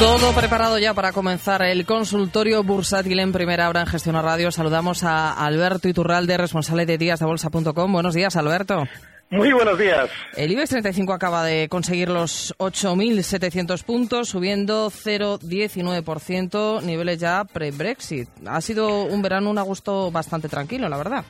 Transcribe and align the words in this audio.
Todo 0.00 0.32
preparado 0.32 0.78
ya 0.78 0.94
para 0.94 1.12
comenzar 1.12 1.60
el 1.60 1.84
consultorio 1.84 2.64
bursátil 2.64 3.18
en 3.18 3.32
primera 3.32 3.68
hora 3.68 3.82
en 3.82 3.86
Gestión 3.86 4.16
a 4.16 4.22
Radio. 4.22 4.50
Saludamos 4.50 5.04
a 5.04 5.30
Alberto 5.34 5.90
Iturralde, 5.90 6.38
responsable 6.38 6.86
de 6.86 6.96
díasdebolsa.com. 6.96 7.92
Buenos 7.92 8.14
días, 8.14 8.34
Alberto. 8.34 8.84
Muy 9.28 9.52
buenos 9.52 9.78
días. 9.78 10.08
El 10.36 10.52
IBEX 10.52 10.70
35 10.70 11.12
acaba 11.12 11.44
de 11.44 11.68
conseguir 11.68 12.08
los 12.08 12.54
8.700 12.56 13.84
puntos, 13.84 14.30
subiendo 14.30 14.90
0,19%, 14.90 16.82
niveles 16.82 17.18
ya 17.20 17.44
pre-Brexit. 17.44 18.30
Ha 18.46 18.62
sido 18.62 19.02
un 19.04 19.20
verano, 19.20 19.50
un 19.50 19.58
agosto 19.58 20.10
bastante 20.10 20.48
tranquilo, 20.48 20.88
la 20.88 20.96
verdad. 20.96 21.26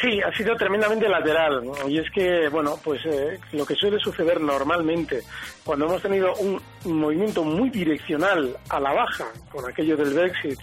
Sí, 0.00 0.20
ha 0.20 0.36
sido 0.36 0.56
tremendamente 0.56 1.08
lateral. 1.08 1.62
Y 1.88 1.98
es 1.98 2.10
que, 2.10 2.48
bueno, 2.48 2.78
pues 2.82 3.00
eh, 3.06 3.38
lo 3.52 3.64
que 3.64 3.74
suele 3.74 3.98
suceder 3.98 4.40
normalmente 4.40 5.22
cuando 5.64 5.86
hemos 5.86 6.02
tenido 6.02 6.34
un 6.36 6.60
movimiento 6.84 7.44
muy 7.44 7.70
direccional 7.70 8.56
a 8.68 8.80
la 8.80 8.92
baja 8.92 9.26
con 9.50 9.68
aquello 9.68 9.96
del 9.96 10.14
Brexit 10.14 10.58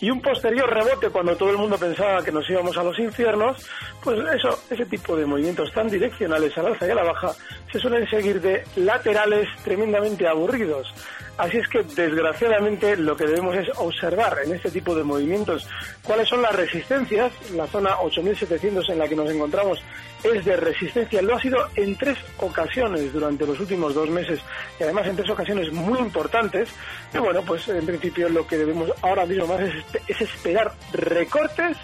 y 0.00 0.10
un 0.10 0.20
posterior 0.20 0.72
rebote 0.72 1.10
cuando 1.10 1.36
todo 1.36 1.50
el 1.50 1.58
mundo 1.58 1.76
pensaba 1.76 2.22
que 2.22 2.32
nos 2.32 2.48
íbamos 2.48 2.76
a 2.76 2.84
los 2.84 2.98
infiernos, 2.98 3.68
pues 4.02 4.18
eso, 4.34 4.58
ese 4.70 4.86
tipo 4.86 5.16
de 5.16 5.26
movimientos 5.26 5.72
tan 5.72 5.88
direccionales 5.88 6.56
al 6.56 6.66
alza 6.66 6.86
y 6.86 6.90
a 6.90 6.94
la 6.94 7.04
baja 7.04 7.32
se 7.70 7.78
suelen 7.78 8.08
seguir 8.08 8.40
de 8.40 8.64
laterales 8.76 9.48
tremendamente 9.64 10.26
aburridos. 10.26 10.92
Así 11.38 11.58
es 11.58 11.68
que, 11.68 11.84
desgraciadamente, 11.84 12.96
lo 12.96 13.16
que 13.16 13.24
debemos 13.24 13.54
es 13.54 13.68
observar 13.76 14.38
en 14.44 14.56
este 14.56 14.72
tipo 14.72 14.92
de 14.92 15.04
movimientos 15.04 15.68
cuáles 16.02 16.28
son 16.28 16.42
las 16.42 16.52
resistencias. 16.54 17.32
La 17.52 17.68
zona 17.68 18.00
8700 18.00 18.88
en 18.88 18.98
la 18.98 19.06
que 19.06 19.14
nos 19.14 19.30
encontramos 19.30 19.80
es 20.24 20.44
de 20.44 20.56
resistencia. 20.56 21.22
Lo 21.22 21.36
ha 21.36 21.40
sido 21.40 21.58
en 21.76 21.96
tres 21.96 22.18
ocasiones 22.38 23.12
durante 23.12 23.46
los 23.46 23.60
últimos 23.60 23.94
dos 23.94 24.10
meses 24.10 24.40
y 24.80 24.82
además 24.82 25.06
en 25.06 25.14
tres 25.14 25.30
ocasiones 25.30 25.72
muy 25.72 26.00
importantes. 26.00 26.70
Y 27.14 27.18
bueno, 27.18 27.40
pues 27.42 27.68
en 27.68 27.86
principio 27.86 28.28
lo 28.28 28.44
que 28.44 28.58
debemos 28.58 28.90
ahora 29.00 29.24
mismo 29.24 29.46
más 29.46 29.60
es, 29.60 29.74
es 30.08 30.20
esperar 30.20 30.72
recortes 30.92 31.76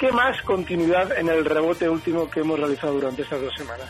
que 0.00 0.10
más 0.10 0.42
continuidad 0.42 1.16
en 1.16 1.28
el 1.28 1.44
rebote 1.44 1.88
último 1.88 2.28
que 2.28 2.40
hemos 2.40 2.58
realizado 2.58 2.94
durante 2.94 3.22
estas 3.22 3.40
dos 3.40 3.54
semanas. 3.56 3.88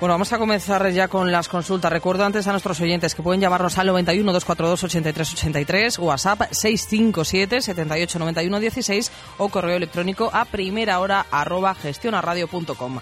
Bueno, 0.00 0.14
vamos 0.14 0.32
a 0.32 0.38
comenzar 0.38 0.88
ya 0.90 1.08
con 1.08 1.32
las 1.32 1.48
consultas. 1.48 1.92
Recuerdo 1.92 2.24
antes 2.24 2.46
a 2.46 2.52
nuestros 2.52 2.80
oyentes 2.80 3.14
que 3.14 3.22
pueden 3.22 3.40
llamarnos 3.40 3.78
al 3.78 3.86
91 3.86 4.32
242 4.32 4.84
8383, 4.84 5.98
WhatsApp 5.98 6.42
657 6.50 7.60
78 7.60 8.18
91 8.18 8.60
16 8.60 9.12
o 9.38 9.48
correo 9.48 9.76
electrónico 9.76 10.30
a 10.32 10.44
primera 10.44 11.00
hora 11.00 11.26
arroba 11.30 11.74
gestionaradio.com. 11.74 13.00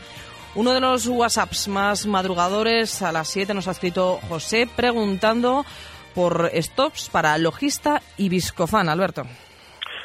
Uno 0.56 0.72
de 0.72 0.80
los 0.80 1.08
WhatsApps 1.08 1.66
más 1.66 2.06
madrugadores 2.06 3.02
a 3.02 3.10
las 3.10 3.28
7 3.28 3.54
nos 3.54 3.66
ha 3.66 3.72
escrito 3.72 4.20
José 4.28 4.68
preguntando 4.74 5.66
por 6.14 6.50
stops 6.54 7.08
para 7.10 7.36
Logista 7.38 8.00
y 8.16 8.28
Viscofan. 8.28 8.88
Alberto. 8.88 9.24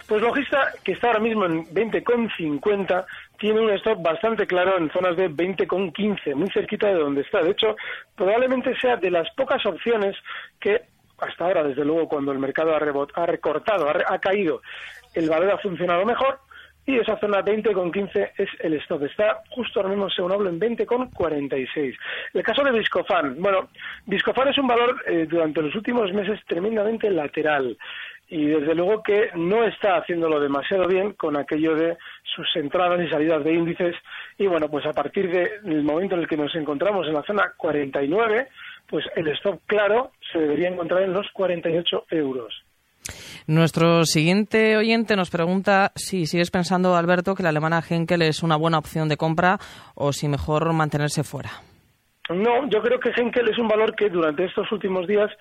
Pues 0.07 0.23
Logista, 0.23 0.73
que 0.83 0.93
está 0.93 1.07
ahora 1.07 1.19
mismo 1.19 1.45
en 1.45 1.67
20,50, 1.67 3.05
tiene 3.39 3.61
un 3.61 3.69
stop 3.71 4.01
bastante 4.01 4.45
claro 4.45 4.77
en 4.77 4.91
zonas 4.91 5.15
de 5.15 5.29
20,15, 5.29 6.35
muy 6.35 6.49
cerquita 6.49 6.87
de 6.87 6.95
donde 6.95 7.21
está. 7.21 7.41
De 7.41 7.51
hecho, 7.51 7.75
probablemente 8.15 8.77
sea 8.79 8.97
de 8.97 9.09
las 9.09 9.29
pocas 9.31 9.65
opciones 9.65 10.15
que 10.59 10.81
hasta 11.17 11.45
ahora, 11.45 11.63
desde 11.63 11.85
luego, 11.85 12.07
cuando 12.07 12.31
el 12.31 12.39
mercado 12.39 12.75
ha, 12.75 12.79
rebot, 12.79 13.11
ha 13.15 13.25
recortado, 13.25 13.89
ha, 13.89 14.19
caído, 14.19 14.61
el 15.13 15.29
valor 15.29 15.51
ha 15.51 15.57
funcionado 15.57 16.05
mejor 16.05 16.39
y 16.85 16.97
esa 16.97 17.19
zona 17.19 17.43
20,15 17.43 18.31
es 18.37 18.49
el 18.59 18.73
stop. 18.75 19.03
Está 19.03 19.41
justo 19.49 19.79
ahora 19.79 19.89
mismo, 19.89 20.09
según 20.09 20.31
hablo, 20.31 20.49
en 20.49 20.59
20,46. 20.59 21.95
El 22.33 22.43
caso 22.43 22.63
de 22.63 22.71
Viscofan. 22.71 23.35
Bueno, 23.39 23.69
Viscofan 24.05 24.47
es 24.47 24.57
un 24.57 24.67
valor 24.67 25.01
eh, 25.07 25.27
durante 25.29 25.61
los 25.61 25.75
últimos 25.75 26.11
meses 26.13 26.39
tremendamente 26.47 27.09
lateral 27.09 27.77
y 28.29 28.45
desde 28.45 28.75
luego 28.75 29.01
que 29.01 29.29
no 29.35 29.63
está 29.63 29.97
haciéndolo 29.97 30.39
demasiado 30.39 30.87
bien 30.87 31.13
con 31.13 31.35
aquello 31.35 31.75
de 31.75 31.97
sus 32.35 32.47
entradas 32.55 33.01
y 33.01 33.09
salidas 33.09 33.43
de 33.43 33.53
índices 33.53 33.95
y 34.37 34.47
bueno 34.47 34.69
pues 34.69 34.85
a 34.85 34.93
partir 34.93 35.31
del 35.31 35.83
momento 35.83 36.15
en 36.15 36.21
el 36.21 36.27
que 36.27 36.37
nos 36.37 36.53
encontramos 36.55 37.07
en 37.07 37.13
la 37.13 37.23
zona 37.23 37.53
49 37.57 38.47
pues 38.87 39.05
el 39.15 39.27
stop 39.29 39.61
claro 39.65 40.11
se 40.31 40.39
debería 40.39 40.69
encontrar 40.69 41.03
en 41.03 41.13
los 41.13 41.27
48 41.33 42.05
euros. 42.11 42.63
Nuestro 43.47 44.03
siguiente 44.05 44.77
oyente 44.77 45.15
nos 45.15 45.31
pregunta 45.31 45.91
si 45.95 46.27
sigues 46.27 46.51
pensando, 46.51 46.95
Alberto, 46.95 47.33
que 47.33 47.43
la 47.43 47.49
alemana 47.49 47.81
Henkel 47.87 48.21
es 48.21 48.43
una 48.43 48.55
buena 48.55 48.77
opción 48.77 49.09
de 49.09 49.17
compra 49.17 49.57
o 49.95 50.13
si 50.13 50.27
mejor 50.27 50.71
mantenerse 50.73 51.23
fuera. 51.23 51.49
No, 52.29 52.69
yo 52.69 52.79
creo 52.81 52.99
que 52.99 53.09
Henkel 53.09 53.49
es 53.49 53.57
un 53.57 53.67
valor 53.67 53.95
que 53.95 54.09
durante 54.09 54.45
estos 54.45 54.71
últimos 54.71 55.07
días 55.07 55.31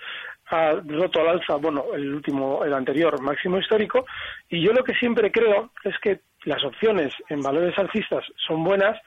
ha 0.50 0.72
roto 0.72 1.20
al 1.20 1.28
alza, 1.28 1.56
bueno, 1.56 1.84
el 1.94 2.14
último, 2.14 2.64
el 2.64 2.72
anterior 2.72 3.20
máximo 3.20 3.58
histórico, 3.58 4.06
y 4.48 4.64
yo 4.64 4.72
lo 4.72 4.82
que 4.82 4.94
siempre 4.94 5.30
creo 5.30 5.70
es 5.84 5.94
que 6.02 6.20
las 6.44 6.64
opciones 6.64 7.12
en 7.28 7.40
valores 7.40 7.78
alcistas 7.78 8.24
son 8.46 8.64
buenas, 8.64 8.98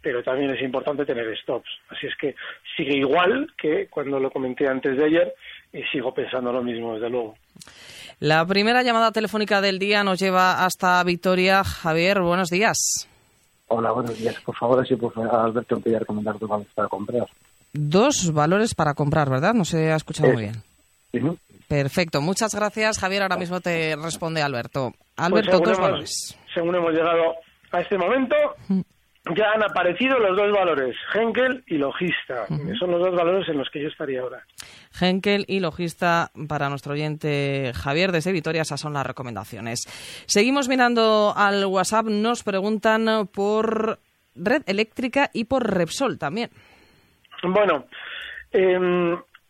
pero 0.00 0.22
también 0.22 0.50
es 0.50 0.62
importante 0.62 1.04
tener 1.04 1.36
stops. 1.38 1.68
Así 1.90 2.06
es 2.06 2.14
que 2.16 2.34
sigue 2.76 2.96
igual 2.96 3.52
que 3.58 3.88
cuando 3.88 4.20
lo 4.20 4.30
comenté 4.30 4.68
antes 4.68 4.96
de 4.96 5.04
ayer 5.04 5.34
y 5.72 5.82
sigo 5.84 6.14
pensando 6.14 6.52
lo 6.52 6.62
mismo, 6.62 6.94
desde 6.94 7.10
luego. 7.10 7.34
La 8.20 8.46
primera 8.46 8.82
llamada 8.82 9.12
telefónica 9.12 9.60
del 9.60 9.78
día 9.78 10.04
nos 10.04 10.18
lleva 10.18 10.64
hasta 10.64 11.02
Victoria. 11.04 11.64
Javier, 11.64 12.20
buenos 12.22 12.48
días. 12.48 13.08
Hola, 13.68 13.90
buenos 13.90 14.16
días. 14.16 14.40
Por 14.40 14.56
favor, 14.56 14.86
si 14.86 14.94
por 14.94 15.12
Alberto, 15.18 15.76
me 15.76 15.82
podría 15.82 15.98
recomendar 15.98 16.38
dos 16.38 16.48
valores 16.48 16.72
para 16.72 16.88
comprar. 16.88 17.26
Dos 17.72 18.32
valores 18.32 18.74
para 18.74 18.94
comprar, 18.94 19.28
¿verdad? 19.28 19.54
No 19.54 19.64
se 19.64 19.92
ha 19.92 19.96
escuchado 19.96 20.32
muy 20.32 20.44
bien. 20.44 20.62
Perfecto, 21.68 22.20
muchas 22.20 22.54
gracias, 22.54 22.98
Javier. 22.98 23.22
Ahora 23.22 23.36
mismo 23.36 23.60
te 23.60 23.96
responde 23.96 24.42
Alberto. 24.42 24.92
Pues 24.92 25.10
Alberto, 25.16 25.50
según, 25.52 25.64
dos 25.64 25.78
hemos, 25.78 25.90
valores. 25.90 26.38
según 26.54 26.74
hemos 26.74 26.92
llegado 26.92 27.34
a 27.72 27.80
este 27.80 27.98
momento, 27.98 28.36
ya 29.34 29.52
han 29.54 29.62
aparecido 29.64 30.18
los 30.18 30.36
dos 30.36 30.52
valores, 30.52 30.94
Henkel 31.12 31.64
y 31.66 31.78
Logista. 31.78 32.46
Son 32.78 32.90
los 32.90 33.00
dos 33.00 33.14
valores 33.14 33.48
en 33.48 33.58
los 33.58 33.68
que 33.70 33.82
yo 33.82 33.88
estaría 33.88 34.20
ahora. 34.20 34.44
Henkel 35.00 35.44
y 35.48 35.60
Logista 35.60 36.30
para 36.48 36.68
nuestro 36.68 36.92
oyente 36.92 37.72
Javier 37.74 38.12
desde 38.12 38.32
Vitoria. 38.32 38.62
Esas 38.62 38.80
son 38.80 38.92
las 38.92 39.06
recomendaciones. 39.06 39.86
Seguimos 40.26 40.68
mirando 40.68 41.34
al 41.36 41.64
WhatsApp. 41.66 42.06
Nos 42.06 42.44
preguntan 42.44 43.28
por 43.32 43.98
Red 44.36 44.62
Eléctrica 44.66 45.30
y 45.32 45.44
por 45.44 45.68
Repsol 45.68 46.18
también. 46.18 46.50
Bueno, 47.42 47.86
eh, 48.52 48.78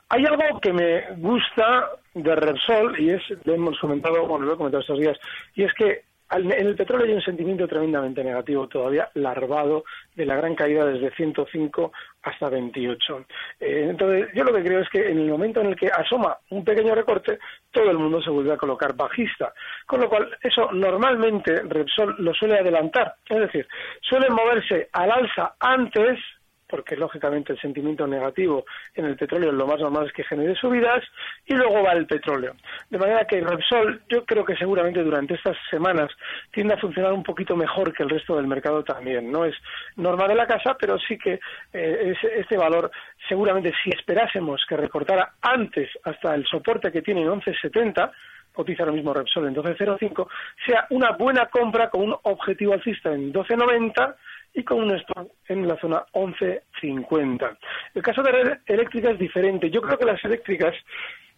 hay 0.08 0.24
algo 0.24 0.60
que 0.60 0.72
me 0.72 1.14
gusta 1.16 1.90
de 2.14 2.34
Repsol 2.34 2.98
y 3.00 3.10
es, 3.10 3.22
lo 3.44 3.54
hemos 3.54 3.78
comentado, 3.78 4.26
bueno, 4.26 4.46
lo 4.46 4.54
he 4.54 4.56
comentado 4.56 4.80
estos 4.80 4.98
días, 4.98 5.18
y 5.54 5.64
es 5.64 5.72
que 5.74 6.04
en 6.30 6.50
el 6.50 6.74
petróleo 6.74 7.06
hay 7.06 7.12
un 7.12 7.22
sentimiento 7.22 7.68
tremendamente 7.68 8.24
negativo 8.24 8.66
todavía 8.66 9.08
larvado 9.14 9.84
de 10.16 10.26
la 10.26 10.34
gran 10.36 10.56
caída 10.56 10.84
desde 10.84 11.14
105 11.14 11.92
hasta 12.22 12.48
28. 12.48 13.26
Eh, 13.60 13.86
entonces, 13.90 14.28
yo 14.34 14.42
lo 14.42 14.52
que 14.52 14.64
creo 14.64 14.80
es 14.80 14.88
que 14.88 15.08
en 15.08 15.20
el 15.20 15.30
momento 15.30 15.60
en 15.60 15.68
el 15.68 15.76
que 15.76 15.86
asoma 15.86 16.36
un 16.50 16.64
pequeño 16.64 16.96
recorte, 16.96 17.38
todo 17.70 17.90
el 17.90 17.98
mundo 17.98 18.20
se 18.20 18.30
vuelve 18.30 18.52
a 18.52 18.56
colocar 18.56 18.96
bajista. 18.96 19.52
Con 19.86 20.00
lo 20.00 20.08
cual, 20.08 20.36
eso 20.42 20.72
normalmente 20.72 21.62
Repsol 21.62 22.16
lo 22.18 22.34
suele 22.34 22.58
adelantar. 22.58 23.14
Es 23.28 23.38
decir, 23.38 23.68
suele 24.00 24.28
moverse 24.28 24.88
al 24.92 25.12
alza 25.12 25.54
antes 25.60 26.18
porque 26.68 26.96
lógicamente 26.96 27.52
el 27.52 27.60
sentimiento 27.60 28.06
negativo 28.06 28.64
en 28.94 29.06
el 29.06 29.16
petróleo 29.16 29.52
lo 29.52 29.66
más 29.66 29.80
normal 29.80 30.06
es 30.06 30.12
que 30.12 30.24
genere 30.24 30.54
subidas 30.54 31.04
y 31.46 31.54
luego 31.54 31.82
va 31.82 31.92
el 31.92 32.06
petróleo. 32.06 32.54
De 32.90 32.98
manera 32.98 33.24
que 33.26 33.40
Repsol 33.40 34.02
yo 34.08 34.24
creo 34.24 34.44
que 34.44 34.56
seguramente 34.56 35.02
durante 35.02 35.34
estas 35.34 35.56
semanas 35.70 36.10
tiende 36.50 36.74
a 36.74 36.78
funcionar 36.78 37.12
un 37.12 37.22
poquito 37.22 37.56
mejor 37.56 37.92
que 37.92 38.02
el 38.02 38.10
resto 38.10 38.36
del 38.36 38.46
mercado 38.46 38.82
también. 38.82 39.30
No 39.30 39.44
es 39.44 39.54
normal 39.96 40.28
de 40.28 40.34
la 40.34 40.46
casa, 40.46 40.76
pero 40.78 40.98
sí 40.98 41.16
que 41.18 41.40
eh, 41.72 42.14
este 42.36 42.56
valor 42.56 42.90
seguramente 43.28 43.72
si 43.82 43.90
esperásemos 43.90 44.64
que 44.68 44.76
recortara 44.76 45.34
antes 45.40 45.90
hasta 46.04 46.34
el 46.34 46.44
soporte 46.46 46.90
que 46.90 47.02
tiene 47.02 47.22
en 47.22 47.30
1170 47.30 48.12
cotiza 48.56 48.82
ahora 48.82 48.94
mismo 48.94 49.12
Repsol 49.12 49.46
en 49.46 49.54
12.05, 49.54 50.26
sea 50.64 50.86
una 50.88 51.12
buena 51.12 51.46
compra 51.46 51.90
con 51.90 52.00
un 52.02 52.16
objetivo 52.22 52.72
alcista 52.72 53.12
en 53.12 53.30
12.90 53.30 54.14
y 54.56 54.64
con 54.64 54.78
un 54.78 54.96
stop 54.96 55.30
en 55.48 55.68
la 55.68 55.76
zona 55.76 56.02
11.50. 56.12 57.58
El 57.94 58.02
caso 58.02 58.22
de 58.22 58.32
red 58.32 58.58
eléctrica 58.66 59.10
es 59.10 59.18
diferente. 59.18 59.70
Yo 59.70 59.82
creo 59.82 59.98
que 59.98 60.06
las 60.06 60.24
eléctricas, 60.24 60.74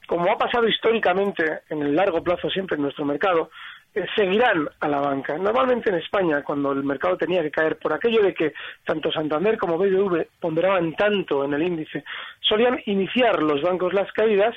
como 0.07 0.31
ha 0.31 0.39
pasado 0.39 0.69
históricamente 0.69 1.63
en 1.69 1.83
el 1.83 1.97
largo 1.97 2.23
plazo 2.23 2.49
siempre 2.49 2.77
en 2.77 2.83
nuestro 2.83 3.05
mercado, 3.05 3.51
eh, 3.93 4.07
seguirán 4.15 4.69
a 4.79 4.89
la 4.89 5.01
banca. 5.01 5.37
Normalmente 5.37 5.91
en 5.91 5.97
España, 5.97 6.45
cuando 6.45 6.71
el 6.71 6.85
mercado 6.85 7.17
tenía 7.17 7.43
que 7.43 7.51
caer 7.51 7.77
por 7.79 7.93
aquello 7.93 8.23
de 8.23 8.33
que 8.33 8.53
tanto 8.85 9.11
Santander 9.11 9.59
como 9.59 9.79
BBV 9.79 10.29
ponderaban 10.39 10.95
tanto 10.95 11.45
en 11.45 11.55
el 11.55 11.63
índice, 11.63 12.05
solían 12.41 12.81
iniciar 12.87 13.43
los 13.43 13.61
bancos 13.63 13.95
las 13.95 14.13
caídas 14.13 14.55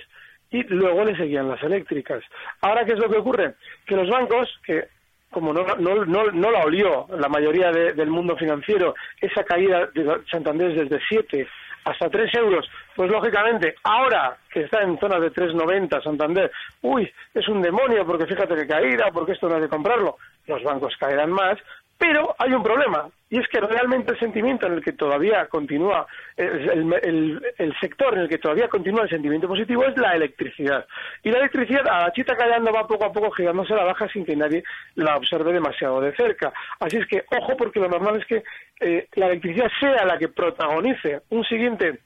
y 0.51 0.61
luego 0.63 1.03
le 1.03 1.17
seguían 1.17 1.49
las 1.49 1.63
eléctricas. 1.63 2.23
Ahora, 2.61 2.85
¿qué 2.85 2.93
es 2.93 2.99
lo 2.99 3.09
que 3.09 3.17
ocurre? 3.17 3.55
Que 3.87 3.95
los 3.95 4.07
bancos, 4.07 4.47
que 4.63 4.85
como 5.31 5.53
no, 5.53 5.63
no, 5.77 6.05
no, 6.05 6.25
no 6.31 6.51
la 6.51 6.59
olió 6.63 7.07
la 7.17 7.29
mayoría 7.29 7.71
del 7.71 8.09
mundo 8.09 8.35
financiero, 8.35 8.93
esa 9.19 9.43
caída 9.43 9.87
de 9.93 10.21
Santander 10.29 10.75
desde 10.75 10.99
7 11.07 11.47
hasta 11.83 12.09
3 12.09 12.35
euros, 12.35 12.69
pues 12.95 13.09
lógicamente, 13.09 13.75
ahora 13.83 14.37
que 14.51 14.61
está 14.61 14.81
en 14.83 14.99
zonas 14.99 15.21
de 15.21 15.31
3,90 15.31 16.03
Santander, 16.03 16.51
uy, 16.81 17.11
es 17.33 17.47
un 17.47 17.61
demonio 17.61 18.05
porque 18.05 18.27
fíjate 18.27 18.55
que 18.55 18.67
caída, 18.67 19.09
porque 19.11 19.31
esto 19.31 19.49
no 19.49 19.55
hay 19.55 19.61
de 19.61 19.69
comprarlo, 19.69 20.17
los 20.47 20.61
bancos 20.63 20.95
caerán 20.99 21.31
más, 21.31 21.57
pero 22.01 22.35
hay 22.39 22.51
un 22.51 22.63
problema, 22.63 23.09
y 23.29 23.37
es 23.37 23.47
que 23.47 23.59
realmente 23.59 24.11
el 24.11 24.19
sentimiento 24.19 24.65
en 24.65 24.73
el 24.73 24.83
que 24.83 24.93
todavía 24.93 25.45
continúa, 25.45 26.07
el, 26.35 27.71
sector 27.79 28.15
en 28.15 28.21
el 28.21 28.27
que 28.27 28.39
todavía 28.39 28.67
continúa 28.67 29.03
el 29.03 29.09
sentimiento 29.09 29.47
positivo 29.47 29.85
es 29.85 29.95
la 29.99 30.15
electricidad. 30.15 30.87
Y 31.21 31.29
la 31.29 31.37
electricidad 31.37 31.87
a 31.87 32.07
la 32.07 32.11
chita 32.11 32.35
callando 32.35 32.73
va 32.73 32.87
poco 32.87 33.05
a 33.05 33.11
poco 33.11 33.29
girándose 33.29 33.73
a 33.73 33.77
la 33.77 33.83
baja 33.83 34.07
sin 34.07 34.25
que 34.25 34.35
nadie 34.35 34.63
la 34.95 35.15
observe 35.15 35.53
demasiado 35.53 36.01
de 36.01 36.15
cerca. 36.15 36.51
Así 36.79 36.97
es 36.97 37.05
que, 37.05 37.23
ojo, 37.39 37.55
porque 37.55 37.79
lo 37.79 37.87
normal 37.87 38.19
es 38.19 38.25
que 38.25 38.43
eh, 38.79 39.07
la 39.13 39.27
electricidad 39.27 39.69
sea 39.79 40.03
la 40.03 40.17
que 40.17 40.29
protagonice 40.29 41.21
un 41.29 41.43
siguiente 41.43 41.99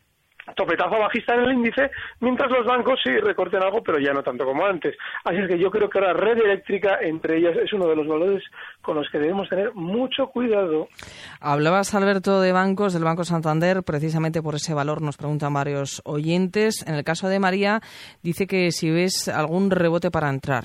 topetazo 0.53 0.99
bajista 0.99 1.33
en 1.35 1.41
el 1.41 1.53
índice, 1.53 1.89
mientras 2.19 2.51
los 2.51 2.65
bancos 2.65 2.99
sí 3.03 3.11
recorten 3.17 3.63
algo, 3.63 3.81
pero 3.81 3.99
ya 3.99 4.13
no 4.13 4.23
tanto 4.23 4.45
como 4.45 4.65
antes. 4.65 4.95
Así 5.23 5.37
es 5.37 5.47
que 5.47 5.57
yo 5.57 5.71
creo 5.71 5.89
que 5.89 5.99
ahora 5.99 6.13
red 6.13 6.37
eléctrica, 6.37 6.99
entre 7.01 7.37
ellas, 7.37 7.57
es 7.57 7.73
uno 7.73 7.87
de 7.87 7.95
los 7.95 8.07
valores 8.07 8.43
con 8.81 8.95
los 8.95 9.09
que 9.09 9.19
debemos 9.19 9.49
tener 9.49 9.73
mucho 9.73 10.27
cuidado. 10.27 10.87
Hablabas, 11.39 11.95
Alberto, 11.95 12.41
de 12.41 12.51
bancos, 12.51 12.93
del 12.93 13.03
Banco 13.03 13.23
Santander, 13.23 13.83
precisamente 13.83 14.41
por 14.41 14.55
ese 14.55 14.73
valor 14.73 15.01
nos 15.01 15.17
preguntan 15.17 15.53
varios 15.53 16.01
oyentes. 16.05 16.85
En 16.87 16.95
el 16.95 17.03
caso 17.03 17.27
de 17.27 17.39
María, 17.39 17.81
dice 18.21 18.47
que 18.47 18.71
si 18.71 18.91
ves 18.91 19.27
algún 19.27 19.71
rebote 19.71 20.11
para 20.11 20.29
entrar. 20.29 20.63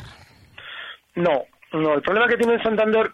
No, 1.15 1.45
no, 1.73 1.95
el 1.95 2.03
problema 2.03 2.29
que 2.29 2.37
tiene 2.37 2.55
el 2.55 2.63
Santander 2.63 3.11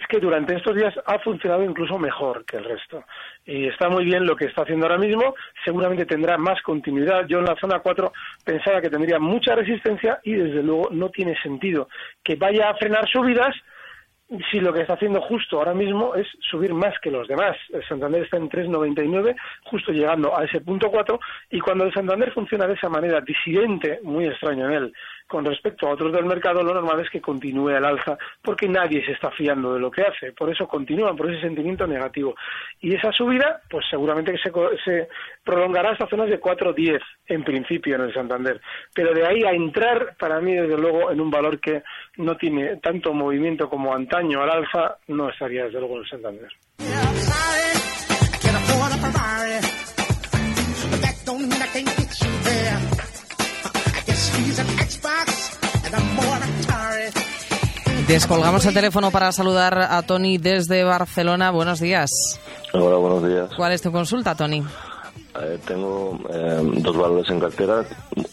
es 0.00 0.06
que 0.06 0.18
durante 0.18 0.56
estos 0.56 0.74
días 0.74 0.94
ha 1.04 1.18
funcionado 1.18 1.62
incluso 1.62 1.98
mejor 1.98 2.44
que 2.46 2.56
el 2.56 2.64
resto. 2.64 3.04
Y 3.44 3.66
está 3.66 3.88
muy 3.88 4.04
bien 4.04 4.24
lo 4.24 4.34
que 4.34 4.46
está 4.46 4.62
haciendo 4.62 4.86
ahora 4.86 4.98
mismo, 4.98 5.34
seguramente 5.64 6.06
tendrá 6.06 6.38
más 6.38 6.60
continuidad. 6.62 7.26
Yo 7.26 7.38
en 7.38 7.44
la 7.44 7.56
zona 7.56 7.80
4 7.80 8.12
pensaba 8.44 8.80
que 8.80 8.88
tendría 8.88 9.18
mucha 9.18 9.54
resistencia 9.54 10.18
y 10.24 10.32
desde 10.32 10.62
luego 10.62 10.88
no 10.90 11.10
tiene 11.10 11.40
sentido 11.42 11.88
que 12.24 12.36
vaya 12.36 12.70
a 12.70 12.74
frenar 12.76 13.08
subidas 13.08 13.54
si 14.50 14.60
lo 14.60 14.72
que 14.72 14.82
está 14.82 14.94
haciendo 14.94 15.20
justo 15.22 15.58
ahora 15.58 15.74
mismo 15.74 16.14
es 16.14 16.26
subir 16.38 16.72
más 16.72 16.94
que 17.00 17.10
los 17.10 17.26
demás. 17.26 17.56
El 17.72 17.84
Santander 17.88 18.22
está 18.22 18.36
en 18.36 18.48
3,99, 18.48 19.34
justo 19.64 19.90
llegando 19.90 20.38
a 20.38 20.44
ese 20.44 20.60
punto 20.60 20.88
4, 20.88 21.18
y 21.50 21.58
cuando 21.58 21.84
el 21.84 21.92
Santander 21.92 22.32
funciona 22.32 22.66
de 22.68 22.74
esa 22.74 22.88
manera 22.88 23.20
disidente, 23.20 23.98
muy 24.04 24.26
extraño 24.26 24.66
en 24.66 24.72
él, 24.72 24.92
con 25.30 25.44
respecto 25.44 25.86
a 25.86 25.92
otros 25.92 26.12
del 26.12 26.24
mercado, 26.24 26.60
lo 26.60 26.74
normal 26.74 27.00
es 27.00 27.08
que 27.08 27.20
continúe 27.20 27.68
al 27.68 27.84
alza, 27.84 28.18
porque 28.42 28.68
nadie 28.68 29.04
se 29.06 29.12
está 29.12 29.30
fiando 29.30 29.72
de 29.72 29.78
lo 29.78 29.88
que 29.88 30.02
hace. 30.02 30.32
Por 30.32 30.50
eso 30.50 30.66
continúan, 30.66 31.16
por 31.16 31.30
ese 31.30 31.40
sentimiento 31.40 31.86
negativo. 31.86 32.34
Y 32.80 32.96
esa 32.96 33.12
subida, 33.12 33.60
pues 33.70 33.86
seguramente 33.88 34.32
que 34.32 34.38
se, 34.38 34.50
se 34.84 35.08
prolongará 35.44 35.92
hasta 35.92 36.08
zonas 36.08 36.28
de 36.28 36.40
4,10 36.40 36.98
en 37.28 37.44
principio 37.44 37.94
en 37.94 38.00
el 38.02 38.12
Santander. 38.12 38.60
Pero 38.92 39.14
de 39.14 39.24
ahí 39.24 39.44
a 39.44 39.52
entrar, 39.52 40.16
para 40.18 40.40
mí, 40.40 40.52
desde 40.52 40.76
luego, 40.76 41.12
en 41.12 41.20
un 41.20 41.30
valor 41.30 41.60
que 41.60 41.84
no 42.16 42.36
tiene 42.36 42.78
tanto 42.78 43.14
movimiento 43.14 43.70
como 43.70 43.94
antaño 43.94 44.42
al 44.42 44.50
alza, 44.50 44.96
no 45.06 45.30
estaría 45.30 45.66
desde 45.66 45.78
luego 45.78 45.94
en 45.98 46.02
el 46.02 46.08
Santander. 46.08 46.48
Descolgamos 58.10 58.66
el 58.66 58.74
teléfono 58.74 59.12
para 59.12 59.30
saludar 59.30 59.78
a 59.78 60.02
Tony 60.02 60.36
desde 60.36 60.82
Barcelona. 60.82 61.52
Buenos 61.52 61.78
días. 61.78 62.10
Hola, 62.72 62.96
buenos 62.96 63.24
días. 63.24 63.50
¿Cuál 63.56 63.70
es 63.70 63.82
tu 63.82 63.92
consulta, 63.92 64.34
Tony? 64.34 64.64
tengo 65.64 66.18
eh, 66.28 66.60
dos 66.78 66.96
valores 66.96 67.30
en 67.30 67.38
cartera. 67.38 67.84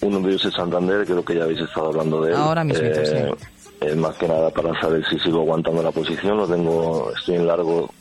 Uno 0.02 0.20
de 0.22 0.30
ellos 0.30 0.46
es 0.46 0.54
Santander, 0.56 1.06
creo 1.06 1.24
que 1.24 1.36
ya 1.36 1.44
habéis 1.44 1.62
estado 1.62 1.90
hablando 1.90 2.22
de 2.22 2.32
él. 2.32 2.38
Ahora 2.38 2.64
mismo, 2.64 2.88
eh, 2.88 3.36
sí. 3.80 3.96
más 3.96 4.16
que 4.16 4.28
nada 4.28 4.50
para 4.50 4.74
saber 4.82 5.06
si 5.08 5.20
sigo 5.20 5.42
aguantando 5.42 5.84
la 5.84 5.92
posición. 5.92 6.38
Lo 6.38 6.48
tengo, 6.48 7.12
estoy 7.16 7.36
en 7.36 7.46
largo 7.46 7.92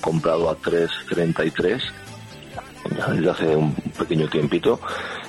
comprado 0.00 0.48
a 0.48 0.56
3.33 0.56 1.82
desde 2.88 3.30
hace 3.30 3.56
un 3.56 3.74
pequeño 3.74 4.28
tiempito. 4.28 4.80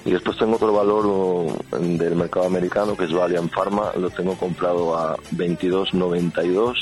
Y 0.06 0.12
después 0.12 0.38
tengo 0.38 0.56
otro 0.56 0.74
valor 0.74 1.58
del 1.80 2.16
mercado 2.16 2.46
americano 2.46 2.96
que 2.96 3.06
es 3.06 3.14
Valiant 3.14 3.52
Pharma, 3.52 3.92
lo 3.98 4.10
tengo 4.10 4.36
comprado 4.36 4.98
a 4.98 5.18
22.92. 5.36 6.76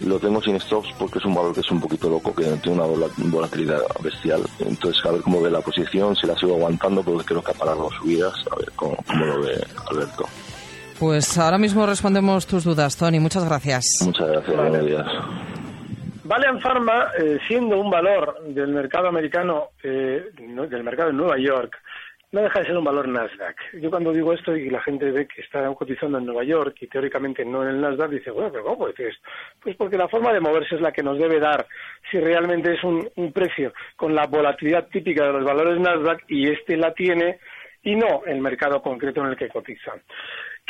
Lo 0.00 0.18
tengo 0.18 0.40
sin 0.40 0.58
stops 0.58 0.88
porque 0.98 1.18
es 1.18 1.24
un 1.26 1.34
valor 1.34 1.52
que 1.52 1.60
es 1.60 1.70
un 1.70 1.78
poquito 1.78 2.08
loco, 2.08 2.34
que 2.34 2.44
tiene 2.44 2.82
una 2.82 2.86
volatilidad 3.30 3.82
bestial. 4.02 4.42
Entonces, 4.60 5.04
a 5.04 5.10
ver 5.10 5.20
cómo 5.20 5.42
ve 5.42 5.50
la 5.50 5.60
posición, 5.60 6.16
si 6.16 6.26
la 6.26 6.34
sigo 6.36 6.54
aguantando, 6.54 7.02
porque 7.02 7.24
creo 7.26 7.42
que 7.42 7.50
a 7.50 7.54
parar 7.54 7.76
las 7.76 7.92
subidas, 8.00 8.32
a 8.50 8.56
ver 8.56 8.72
cómo, 8.74 8.96
lo 9.14 9.42
ve 9.42 9.62
Alberto. 9.90 10.24
Pues 10.98 11.36
ahora 11.38 11.58
mismo 11.58 11.86
respondemos 11.86 12.46
tus 12.46 12.64
dudas, 12.64 12.96
Tony. 12.96 13.20
Muchas 13.20 13.44
gracias. 13.44 13.84
Muchas 14.02 14.28
gracias. 14.28 14.56
Buenos 14.56 14.86
días. 14.86 15.06
Valiant 16.30 16.62
Pharma, 16.62 17.10
eh, 17.18 17.40
siendo 17.48 17.80
un 17.80 17.90
valor 17.90 18.40
del 18.44 18.68
mercado 18.68 19.08
americano, 19.08 19.70
eh, 19.82 20.30
del 20.38 20.84
mercado 20.84 21.08
de 21.08 21.16
Nueva 21.16 21.36
York, 21.38 21.76
no 22.30 22.40
deja 22.40 22.60
de 22.60 22.66
ser 22.66 22.78
un 22.78 22.84
valor 22.84 23.08
Nasdaq. 23.08 23.56
Yo 23.80 23.90
cuando 23.90 24.12
digo 24.12 24.32
esto 24.32 24.54
y 24.54 24.70
la 24.70 24.80
gente 24.80 25.10
ve 25.10 25.26
que 25.26 25.42
está 25.42 25.66
cotizando 25.74 26.18
en 26.18 26.26
Nueva 26.26 26.44
York 26.44 26.76
y 26.82 26.86
teóricamente 26.86 27.44
no 27.44 27.64
en 27.64 27.70
el 27.70 27.80
Nasdaq, 27.80 28.10
dice, 28.10 28.30
bueno, 28.30 28.52
pero 28.52 28.62
¿cómo 28.62 28.78
puede 28.78 29.08
esto? 29.08 29.28
Pues 29.60 29.74
porque 29.74 29.96
la 29.96 30.06
forma 30.06 30.32
de 30.32 30.38
moverse 30.38 30.76
es 30.76 30.80
la 30.80 30.92
que 30.92 31.02
nos 31.02 31.18
debe 31.18 31.40
dar 31.40 31.66
si 32.12 32.20
realmente 32.20 32.74
es 32.74 32.84
un, 32.84 33.10
un 33.16 33.32
precio 33.32 33.72
con 33.96 34.14
la 34.14 34.28
volatilidad 34.28 34.86
típica 34.86 35.26
de 35.26 35.32
los 35.32 35.44
valores 35.44 35.80
Nasdaq 35.80 36.22
y 36.28 36.48
este 36.48 36.76
la 36.76 36.94
tiene 36.94 37.40
y 37.82 37.96
no 37.96 38.22
el 38.24 38.40
mercado 38.40 38.80
concreto 38.80 39.20
en 39.22 39.30
el 39.30 39.36
que 39.36 39.48
cotizan. 39.48 40.00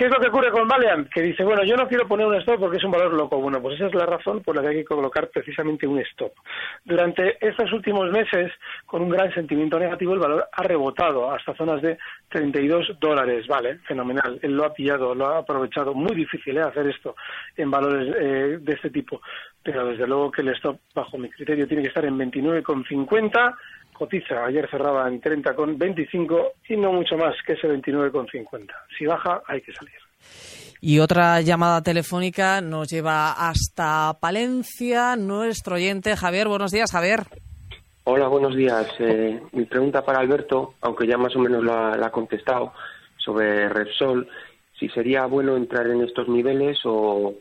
¿Qué 0.00 0.06
es 0.06 0.12
lo 0.12 0.18
que 0.18 0.28
ocurre 0.28 0.50
con 0.50 0.66
Valiant? 0.66 1.10
Que 1.10 1.20
dice, 1.20 1.44
bueno, 1.44 1.62
yo 1.62 1.76
no 1.76 1.86
quiero 1.86 2.08
poner 2.08 2.26
un 2.26 2.34
stop 2.36 2.58
porque 2.58 2.78
es 2.78 2.84
un 2.84 2.90
valor 2.90 3.12
loco. 3.12 3.38
Bueno, 3.38 3.60
pues 3.60 3.74
esa 3.74 3.88
es 3.88 3.94
la 3.94 4.06
razón 4.06 4.42
por 4.42 4.56
la 4.56 4.62
que 4.62 4.68
hay 4.68 4.76
que 4.76 4.84
colocar 4.86 5.28
precisamente 5.28 5.86
un 5.86 5.98
stop. 5.98 6.32
Durante 6.86 7.36
estos 7.46 7.70
últimos 7.70 8.10
meses, 8.10 8.50
con 8.86 9.02
un 9.02 9.10
gran 9.10 9.30
sentimiento 9.34 9.78
negativo, 9.78 10.14
el 10.14 10.20
valor 10.20 10.48
ha 10.50 10.62
rebotado 10.62 11.30
hasta 11.30 11.54
zonas 11.54 11.82
de 11.82 11.98
32 12.30 12.96
dólares. 12.98 13.46
Vale, 13.46 13.80
fenomenal. 13.80 14.38
Él 14.40 14.56
lo 14.56 14.64
ha 14.64 14.72
pillado, 14.72 15.14
lo 15.14 15.26
ha 15.26 15.36
aprovechado. 15.40 15.92
Muy 15.92 16.16
difícil 16.16 16.56
¿eh? 16.56 16.62
hacer 16.62 16.86
esto 16.86 17.14
en 17.54 17.70
valores 17.70 18.08
eh, 18.18 18.58
de 18.58 18.72
este 18.72 18.88
tipo. 18.88 19.20
Pero 19.62 19.84
desde 19.84 20.06
luego 20.06 20.30
que 20.30 20.40
el 20.40 20.48
stop, 20.54 20.80
bajo 20.94 21.18
mi 21.18 21.28
criterio, 21.28 21.68
tiene 21.68 21.82
que 21.82 21.88
estar 21.88 22.06
en 22.06 22.18
29,50 22.18 23.54
cotiza, 24.00 24.46
ayer 24.46 24.66
cerraba 24.70 25.06
en 25.06 25.20
30,25 25.20 26.52
y 26.70 26.76
no 26.78 26.90
mucho 26.90 27.18
más 27.18 27.34
que 27.46 27.52
ese 27.52 27.68
29,50. 27.68 28.70
Si 28.96 29.04
baja, 29.04 29.42
hay 29.46 29.60
que 29.60 29.74
salir. 29.74 29.94
Y 30.80 31.00
otra 31.00 31.42
llamada 31.42 31.82
telefónica 31.82 32.62
nos 32.62 32.88
lleva 32.88 33.32
hasta 33.32 34.14
Palencia. 34.18 35.16
Nuestro 35.16 35.74
oyente 35.74 36.16
Javier. 36.16 36.48
Buenos 36.48 36.72
días, 36.72 36.90
Javier. 36.90 37.24
Hola, 38.04 38.28
buenos 38.28 38.56
días. 38.56 38.86
Eh, 39.00 39.38
mi 39.52 39.66
pregunta 39.66 40.02
para 40.02 40.20
Alberto, 40.20 40.76
aunque 40.80 41.06
ya 41.06 41.18
más 41.18 41.36
o 41.36 41.38
menos 41.38 41.62
la, 41.62 41.90
ha 41.92 42.10
contestado, 42.10 42.72
sobre 43.18 43.68
Repsol, 43.68 44.26
si 44.78 44.88
sería 44.88 45.26
bueno 45.26 45.58
entrar 45.58 45.86
en 45.88 46.02
estos 46.02 46.26
niveles 46.26 46.78
o, 46.86 47.34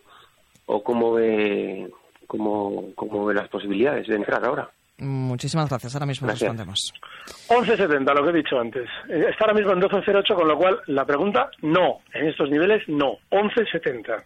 o 0.65 0.83
cómo, 0.83 1.13
ve, 1.13 1.89
cómo, 2.27 2.91
cómo 2.95 3.25
ve 3.25 3.33
las 3.33 3.47
posibilidades 3.47 4.07
de 4.07 4.17
entrar 4.17 4.43
ahora. 4.43 4.69
Muchísimas 4.99 5.69
gracias. 5.69 5.95
Ahora 5.95 6.05
mismo 6.05 6.27
respondemos. 6.27 6.93
11.70, 7.47 8.13
lo 8.13 8.23
que 8.23 8.29
he 8.29 8.41
dicho 8.41 8.59
antes. 8.59 8.89
Eh, 9.09 9.25
está 9.29 9.45
ahora 9.45 9.53
mismo 9.53 9.71
en 9.71 9.81
12.08, 9.81 10.35
con 10.35 10.47
lo 10.47 10.57
cual 10.57 10.79
la 10.87 11.05
pregunta 11.05 11.49
no. 11.61 11.99
En 12.13 12.27
estos 12.27 12.49
niveles 12.49 12.87
no. 12.87 13.17
11.70. 13.31 14.23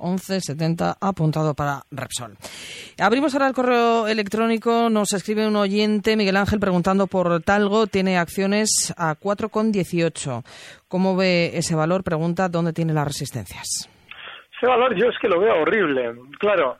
1170 0.00 0.96
apuntado 1.00 1.54
para 1.54 1.82
Repsol. 1.90 2.36
Abrimos 2.98 3.34
ahora 3.34 3.48
el 3.48 3.54
correo 3.54 4.06
electrónico. 4.08 4.88
Nos 4.90 5.12
escribe 5.12 5.46
un 5.46 5.56
oyente, 5.56 6.16
Miguel 6.16 6.36
Ángel, 6.36 6.58
preguntando 6.58 7.06
por 7.06 7.42
Talgo. 7.42 7.86
Tiene 7.86 8.18
acciones 8.18 8.94
a 8.96 9.14
4,18. 9.14 10.42
¿Cómo 10.88 11.16
ve 11.16 11.50
ese 11.54 11.74
valor? 11.74 12.02
Pregunta 12.02 12.48
dónde 12.48 12.72
tiene 12.72 12.92
las 12.92 13.06
resistencias. 13.06 13.88
Ese 14.56 14.66
valor 14.66 14.94
yo 14.94 15.06
es 15.08 15.18
que 15.20 15.28
lo 15.28 15.40
veo 15.40 15.62
horrible. 15.62 16.14
Claro, 16.38 16.78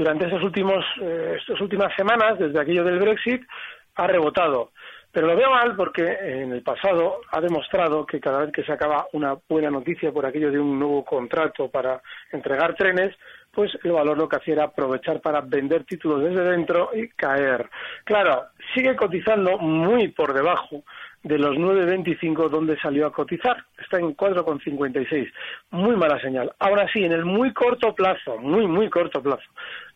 durante 0.00 0.24
estos 0.24 0.42
últimos, 0.42 0.82
eh, 1.02 1.36
estas 1.38 1.60
últimas 1.60 1.94
semanas, 1.94 2.38
desde 2.38 2.58
aquello 2.58 2.82
del 2.84 2.98
Brexit, 2.98 3.42
ha 3.96 4.06
rebotado. 4.06 4.70
Pero 5.12 5.26
lo 5.26 5.36
veo 5.36 5.50
mal 5.50 5.76
porque 5.76 6.04
en 6.22 6.52
el 6.52 6.62
pasado 6.62 7.20
ha 7.30 7.40
demostrado 7.40 8.06
que 8.06 8.18
cada 8.18 8.38
vez 8.38 8.52
que 8.52 8.62
se 8.62 8.72
acaba 8.72 9.08
una 9.12 9.36
buena 9.46 9.68
noticia 9.68 10.10
por 10.10 10.24
aquello 10.24 10.50
de 10.50 10.58
un 10.58 10.78
nuevo 10.78 11.04
contrato 11.04 11.68
para 11.68 12.00
entregar 12.32 12.76
trenes, 12.76 13.14
pues 13.52 13.72
el 13.84 13.92
valor 13.92 14.16
lo 14.16 14.26
que 14.26 14.36
hacía 14.36 14.54
era 14.54 14.64
aprovechar 14.64 15.20
para 15.20 15.42
vender 15.42 15.84
títulos 15.84 16.22
desde 16.22 16.44
dentro 16.44 16.90
y 16.94 17.08
caer. 17.08 17.68
Claro, 18.04 18.46
sigue 18.74 18.96
cotizando 18.96 19.58
muy 19.58 20.08
por 20.08 20.32
debajo 20.32 20.82
de 21.22 21.38
los 21.38 21.56
9.25 21.56 22.48
donde 22.48 22.78
salió 22.78 23.06
a 23.06 23.12
cotizar. 23.12 23.64
Está 23.78 23.98
en 23.98 24.16
4,56. 24.16 25.30
Muy 25.70 25.96
mala 25.96 26.20
señal. 26.20 26.52
Ahora 26.58 26.88
sí, 26.92 27.04
en 27.04 27.12
el 27.12 27.24
muy 27.24 27.52
corto 27.52 27.94
plazo, 27.94 28.38
muy, 28.38 28.66
muy 28.66 28.88
corto 28.88 29.22
plazo, 29.22 29.44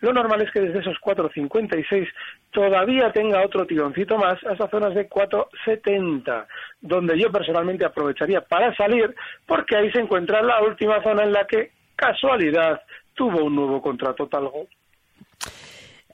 lo 0.00 0.12
normal 0.12 0.43
es 0.43 0.50
que 0.50 0.61
desde 0.61 0.81
esos 0.81 0.99
4,56 1.00 2.07
todavía 2.50 3.11
tenga 3.12 3.45
otro 3.45 3.66
tironcito 3.66 4.19
más 4.19 4.35
hasta 4.45 4.69
zonas 4.69 4.95
de 4.95 5.09
4,70, 5.09 6.47
donde 6.81 7.19
yo 7.19 7.33
personalmente 7.33 7.87
aprovecharía 7.87 8.43
para 8.43 8.75
salir, 8.76 9.14
porque 9.47 9.76
ahí 9.76 9.90
se 9.93 10.00
encuentra 10.00 10.43
la 10.43 10.62
última 10.62 11.02
zona 11.02 11.25
en 11.25 11.33
la 11.33 11.47
que, 11.47 11.73
casualidad, 11.97 12.83
tuvo 13.14 13.45
un 13.45 13.57
nuevo 13.57 13.81
contrato 13.81 14.26
talgo. 14.26 14.66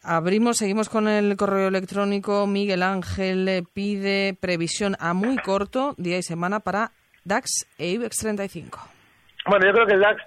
Abrimos, 0.02 0.56
seguimos 0.56 0.88
con 0.88 1.08
el 1.08 1.36
correo 1.36 1.68
electrónico. 1.68 2.46
Miguel 2.46 2.82
Ángel 2.82 3.64
pide 3.74 4.34
previsión 4.40 4.96
a 4.98 5.12
muy 5.12 5.36
corto, 5.36 5.94
día 5.98 6.16
y 6.16 6.22
semana, 6.22 6.60
para 6.60 6.92
DAX 7.24 7.66
e 7.78 7.88
IBEX 7.88 8.16
35. 8.18 8.78
Bueno, 9.46 9.66
yo 9.66 9.72
creo 9.74 9.86
que 9.86 9.94
el 9.94 10.00
DAX, 10.00 10.22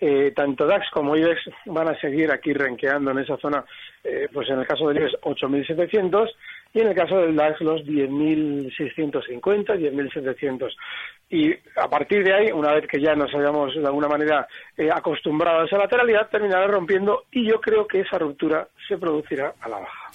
eh, 0.00 0.32
tanto 0.34 0.66
DAX 0.66 0.88
como 0.92 1.16
IBEX 1.16 1.40
van 1.66 1.88
a 1.88 1.98
seguir 1.98 2.30
aquí 2.32 2.52
renqueando 2.52 3.10
en 3.10 3.18
esa 3.18 3.36
zona, 3.38 3.64
eh, 4.04 4.28
pues 4.32 4.48
en 4.48 4.60
el 4.60 4.66
caso 4.66 4.86
del 4.88 4.98
IBEX 4.98 5.14
8.700 5.22 6.28
y 6.72 6.80
en 6.80 6.88
el 6.88 6.94
caso 6.94 7.18
del 7.18 7.34
DAX 7.34 7.60
los 7.60 7.80
10.650, 7.82 9.40
10.700. 9.40 10.70
Y 11.28 11.52
a 11.76 11.88
partir 11.88 12.22
de 12.22 12.34
ahí, 12.34 12.52
una 12.52 12.74
vez 12.74 12.86
que 12.86 13.00
ya 13.00 13.14
nos 13.14 13.34
hayamos 13.34 13.74
de 13.74 13.86
alguna 13.86 14.08
manera 14.08 14.46
eh, 14.76 14.90
acostumbrado 14.92 15.60
a 15.60 15.64
esa 15.64 15.78
lateralidad, 15.78 16.28
terminará 16.30 16.66
rompiendo 16.66 17.24
y 17.32 17.48
yo 17.48 17.60
creo 17.60 17.86
que 17.86 18.00
esa 18.00 18.18
ruptura 18.18 18.68
se 18.86 18.98
producirá 18.98 19.54
a 19.60 19.68
la 19.68 19.78
baja. 19.78 20.10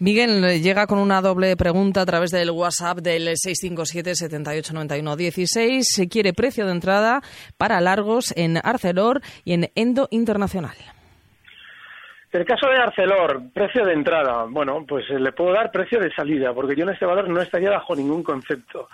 Miguel 0.00 0.60
llega 0.62 0.86
con 0.86 0.98
una 0.98 1.22
doble 1.22 1.56
pregunta 1.56 2.02
a 2.02 2.06
través 2.06 2.30
del 2.30 2.50
WhatsApp 2.50 2.98
del 2.98 3.28
657-7891-16. 3.28 5.82
Se 5.82 6.08
quiere 6.08 6.32
precio 6.32 6.66
de 6.66 6.72
entrada 6.72 7.22
para 7.56 7.80
largos 7.80 8.34
en 8.36 8.58
Arcelor 8.62 9.22
y 9.44 9.54
en 9.54 9.70
Endo 9.76 10.08
Internacional. 10.10 10.74
El 12.34 12.44
caso 12.44 12.68
de 12.68 12.76
Arcelor, 12.78 13.42
precio 13.52 13.84
de 13.84 13.92
entrada, 13.92 14.46
bueno, 14.48 14.84
pues 14.84 15.08
le 15.08 15.30
puedo 15.30 15.52
dar 15.52 15.70
precio 15.70 16.00
de 16.00 16.12
salida, 16.12 16.52
porque 16.52 16.74
yo 16.74 16.82
en 16.82 16.90
este 16.90 17.06
valor 17.06 17.28
no 17.28 17.40
estaría 17.40 17.70
bajo 17.70 17.94
ningún 17.94 18.24
concepto. 18.24 18.88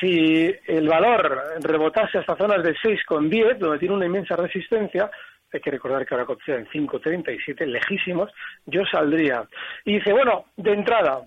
Si 0.00 0.52
el 0.66 0.88
valor 0.88 1.40
rebotase 1.60 2.18
hasta 2.18 2.34
zonas 2.34 2.64
de 2.64 2.74
6,10, 2.74 3.58
donde 3.58 3.78
tiene 3.78 3.94
una 3.94 4.06
inmensa 4.06 4.34
resistencia, 4.34 5.08
hay 5.52 5.60
que 5.60 5.70
recordar 5.70 6.04
que 6.04 6.14
ahora 6.14 6.26
cotiza 6.26 6.56
en 6.56 6.66
5,37, 6.66 7.64
lejísimos, 7.64 8.32
yo 8.66 8.84
saldría. 8.86 9.44
Y 9.84 9.94
dice, 9.98 10.12
bueno, 10.12 10.46
de 10.56 10.72
entrada, 10.72 11.20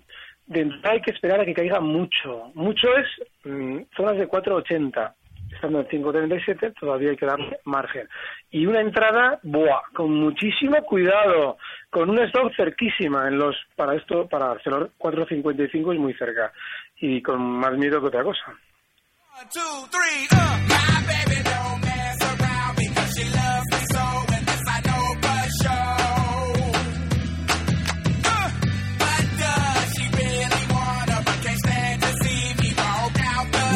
de 0.44 0.60
entrada 0.60 0.96
hay 0.96 1.00
que 1.00 1.12
esperar 1.12 1.40
a 1.40 1.46
que 1.46 1.54
caiga 1.54 1.80
mucho. 1.80 2.52
Mucho 2.52 2.94
es 2.94 3.06
mm, 3.44 3.84
zonas 3.96 4.18
de 4.18 4.28
4,80 4.28 5.14
estando 5.58 5.80
en 5.80 5.88
5.37, 5.88 6.74
todavía 6.78 7.10
hay 7.10 7.16
que 7.16 7.26
darle 7.26 7.58
margen. 7.64 8.08
Y 8.50 8.66
una 8.66 8.80
entrada, 8.80 9.40
buah, 9.42 9.82
con 9.92 10.12
muchísimo 10.14 10.76
cuidado, 10.84 11.58
con 11.90 12.10
un 12.10 12.18
stop 12.20 12.52
cerquísima 12.56 13.26
en 13.28 13.38
los, 13.38 13.56
para 13.74 13.96
esto, 13.96 14.28
para 14.28 14.46
Barcelona 14.46 14.88
4.55 14.98 15.94
es 15.94 16.00
muy 16.00 16.14
cerca, 16.14 16.52
y 17.00 17.20
con 17.20 17.40
más 17.40 17.72
miedo 17.76 18.00
que 18.00 18.06
otra 18.06 18.22
cosa. 18.22 18.54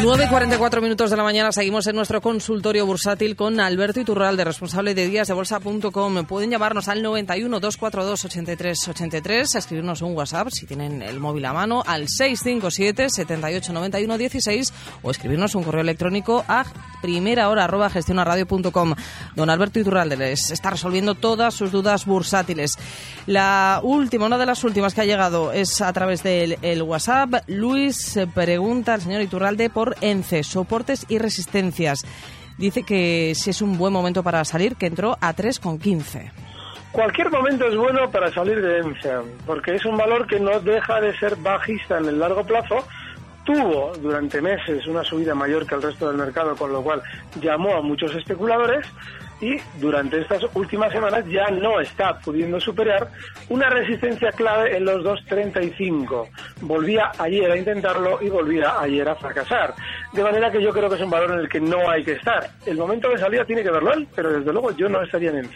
9.44 0.03 0.83
minutos 0.83 1.11
de 1.11 1.17
la 1.17 1.23
mañana 1.23 1.53
seguimos 1.53 1.87
en 1.87 1.95
nuestro 1.95 2.21
consultorio 2.21 2.85
bursátil 2.85 3.37
con 3.37 3.61
Alberto 3.61 4.01
Iturralde, 4.01 4.43
responsable 4.43 4.97
de 4.97 5.07
díasdebolsa.com. 5.07 6.25
Pueden 6.27 6.51
llamarnos 6.51 6.89
al 6.89 7.05
91 7.05 7.61
242 7.61 8.25
83 8.25 8.89
83, 8.89 9.55
escribirnos 9.55 10.03
un 10.03 10.17
WhatsApp 10.17 10.49
si 10.51 10.67
tienen 10.67 11.03
el 11.03 11.21
móvil 11.21 11.45
a 11.45 11.53
mano 11.53 11.85
al 11.87 12.09
657 12.09 13.11
78 13.11 13.73
91 13.73 14.19
16 14.19 14.75
o 15.03 15.11
escribirnos 15.13 15.55
un 15.55 15.63
correo 15.63 15.83
electrónico 15.83 16.45
a 16.49 16.65
primera 17.01 17.49
hora 17.49 17.63
arroba 17.63 17.89
gestionaradio.com. 17.89 18.95
Don 19.37 19.51
Alberto 19.51 19.79
Iturralde 19.79 20.17
les 20.17 20.51
está 20.51 20.71
resolviendo 20.71 21.15
todas 21.15 21.55
sus 21.55 21.71
dudas 21.71 22.07
bursátiles. 22.07 22.77
La 23.27 23.79
última, 23.85 24.27
una 24.27 24.39
de 24.39 24.47
las 24.47 24.65
últimas 24.65 24.95
que 24.95 25.03
ha 25.03 25.05
llegado 25.05 25.53
es 25.53 25.81
a 25.81 25.93
través 25.93 26.25
del 26.25 26.83
WhatsApp. 26.83 27.45
Luis 27.47 28.19
pregunta 28.35 28.95
al 28.95 29.01
señor 29.01 29.23
Iturralde 29.23 29.71
por 29.71 29.92
ENCE, 30.01 30.43
soportes 30.43 31.07
y 31.09 31.19
resistencias. 31.19 32.05
Dice 32.59 32.83
que 32.83 33.35
si 33.35 33.51
es 33.51 33.63
un 33.63 33.79
buen 33.79 33.93
momento 33.93 34.23
para 34.23 34.45
salir, 34.45 34.77
que 34.77 34.87
entró 34.87 35.17
a 35.21 35.35
3,15. 35.35 36.31
Cualquier 36.93 37.31
momento 37.31 37.67
es 37.67 37.77
bueno 37.77 38.11
para 38.11 38.31
salir 38.33 38.61
de 38.61 38.79
ENCE, 38.79 39.11
porque 39.47 39.75
es 39.75 39.85
un 39.87 39.97
valor 39.97 40.27
que 40.27 40.39
no 40.39 40.61
deja 40.61 41.01
de 41.01 41.17
ser 41.19 41.37
bajista 41.37 41.99
en 41.99 42.07
el 42.07 42.19
largo 42.19 42.45
plazo. 42.45 42.85
Tuvo 43.45 43.93
durante 44.01 44.41
meses 44.41 44.87
una 44.87 45.03
subida 45.03 45.35
mayor 45.35 45.67
que 45.67 45.75
el 45.75 45.83
resto 45.83 46.09
del 46.09 46.19
mercado, 46.19 46.55
con 46.55 46.73
lo 46.73 46.83
cual 46.83 47.03
llamó 47.41 47.75
a 47.75 47.81
muchos 47.81 48.15
especuladores 48.15 48.87
y 49.43 49.61
durante 49.81 50.21
estas 50.21 50.45
últimas 50.55 50.93
semanas 50.93 51.25
ya 51.29 51.51
no 51.51 51.81
está 51.81 52.17
pudiendo 52.21 52.61
superar 52.61 53.11
una 53.49 53.69
resistencia 53.69 54.31
clave 54.31 54.77
en 54.77 54.85
los 54.85 55.05
2.35. 55.05 56.29
Volvía 56.61 57.11
ayer 57.19 57.51
a 57.51 57.57
intentarlo 57.57 58.23
y 58.23 58.29
volvía 58.29 58.81
ayer 58.81 59.07
a 59.09 59.17
fracasar. 59.17 59.75
De 60.13 60.23
manera 60.23 60.51
que 60.51 60.63
yo 60.63 60.71
creo 60.71 60.89
que 60.89 60.95
es 60.95 61.03
un 61.03 61.11
valor 61.11 61.33
en 61.33 61.41
el 61.41 61.49
que 61.49 61.61
no 61.61 61.91
hay 61.91 62.05
que 62.05 62.13
estar. 62.13 62.51
El 62.65 62.79
momento 62.79 63.11
de 63.11 63.19
salida 63.19 63.45
tiene 63.45 63.65
que 63.65 63.71
verlo 63.71 63.93
él, 63.93 64.07
pero 64.15 64.33
desde 64.33 64.53
luego 64.53 64.71
yo 64.77 64.89
no 64.89 65.03
estaría 65.03 65.31
en 65.31 65.39
él. 65.39 65.51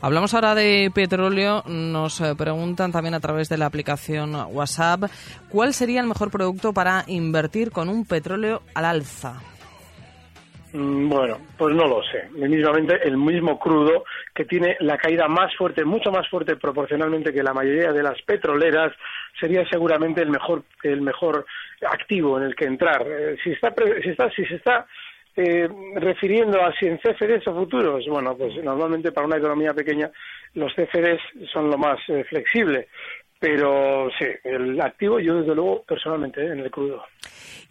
Hablamos 0.00 0.32
ahora 0.34 0.54
de 0.54 0.90
petróleo. 0.94 1.64
Nos 1.66 2.20
eh, 2.20 2.34
preguntan 2.36 2.92
también 2.92 3.14
a 3.14 3.20
través 3.20 3.48
de 3.48 3.58
la 3.58 3.66
aplicación 3.66 4.34
WhatsApp 4.52 5.10
cuál 5.48 5.74
sería 5.74 6.00
el 6.00 6.06
mejor 6.06 6.30
producto 6.30 6.72
para 6.72 7.02
invertir 7.08 7.72
con 7.72 7.88
un 7.88 8.04
petróleo 8.04 8.62
al 8.74 8.84
alza. 8.84 9.40
Mm, 10.72 11.08
bueno, 11.08 11.38
pues 11.58 11.74
no 11.74 11.86
lo 11.86 12.02
sé. 12.02 12.28
Mismamente 12.32 12.98
el 13.06 13.16
mismo 13.16 13.58
crudo 13.58 14.04
que 14.34 14.44
tiene 14.44 14.76
la 14.80 14.96
caída 14.96 15.28
más 15.28 15.54
fuerte, 15.56 15.84
mucho 15.84 16.10
más 16.10 16.28
fuerte 16.28 16.56
proporcionalmente 16.56 17.32
que 17.32 17.42
la 17.42 17.52
mayoría 17.52 17.92
de 17.92 18.02
las 18.02 18.20
petroleras, 18.22 18.92
sería 19.38 19.66
seguramente 19.68 20.22
el 20.22 20.30
mejor, 20.30 20.62
el 20.82 21.02
mejor 21.02 21.44
activo 21.86 22.38
en 22.38 22.44
el 22.44 22.54
que 22.54 22.64
entrar. 22.64 23.04
Eh, 23.06 23.36
si 23.44 23.50
está, 23.50 23.74
si 24.02 24.08
está, 24.08 24.30
si 24.30 24.44
se 24.46 24.54
está 24.56 24.86
eh, 25.36 25.68
refiriendo 25.96 26.62
a 26.62 26.72
si 26.72 26.86
en 26.86 26.98
CFDs 26.98 27.46
o 27.48 27.54
futuros, 27.54 28.06
bueno, 28.08 28.36
pues 28.36 28.54
normalmente 28.62 29.12
para 29.12 29.26
una 29.26 29.38
economía 29.38 29.74
pequeña 29.74 30.10
los 30.54 30.72
CFDs 30.74 31.20
son 31.52 31.70
lo 31.70 31.76
más 31.76 31.98
eh, 32.08 32.24
flexible, 32.24 32.88
pero 33.38 34.08
sí, 34.18 34.26
el 34.44 34.80
activo 34.80 35.18
yo 35.20 35.36
desde 35.36 35.54
luego 35.54 35.82
personalmente 35.82 36.44
en 36.46 36.60
el 36.60 36.70
crudo. 36.70 37.02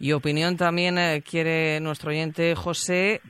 Y 0.02 0.12
opinión 0.14 0.56
también 0.56 0.96
eh, 0.98 1.22
quiere 1.22 1.78
nuestro 1.78 2.10
oyente 2.10 2.56
José 2.56 3.20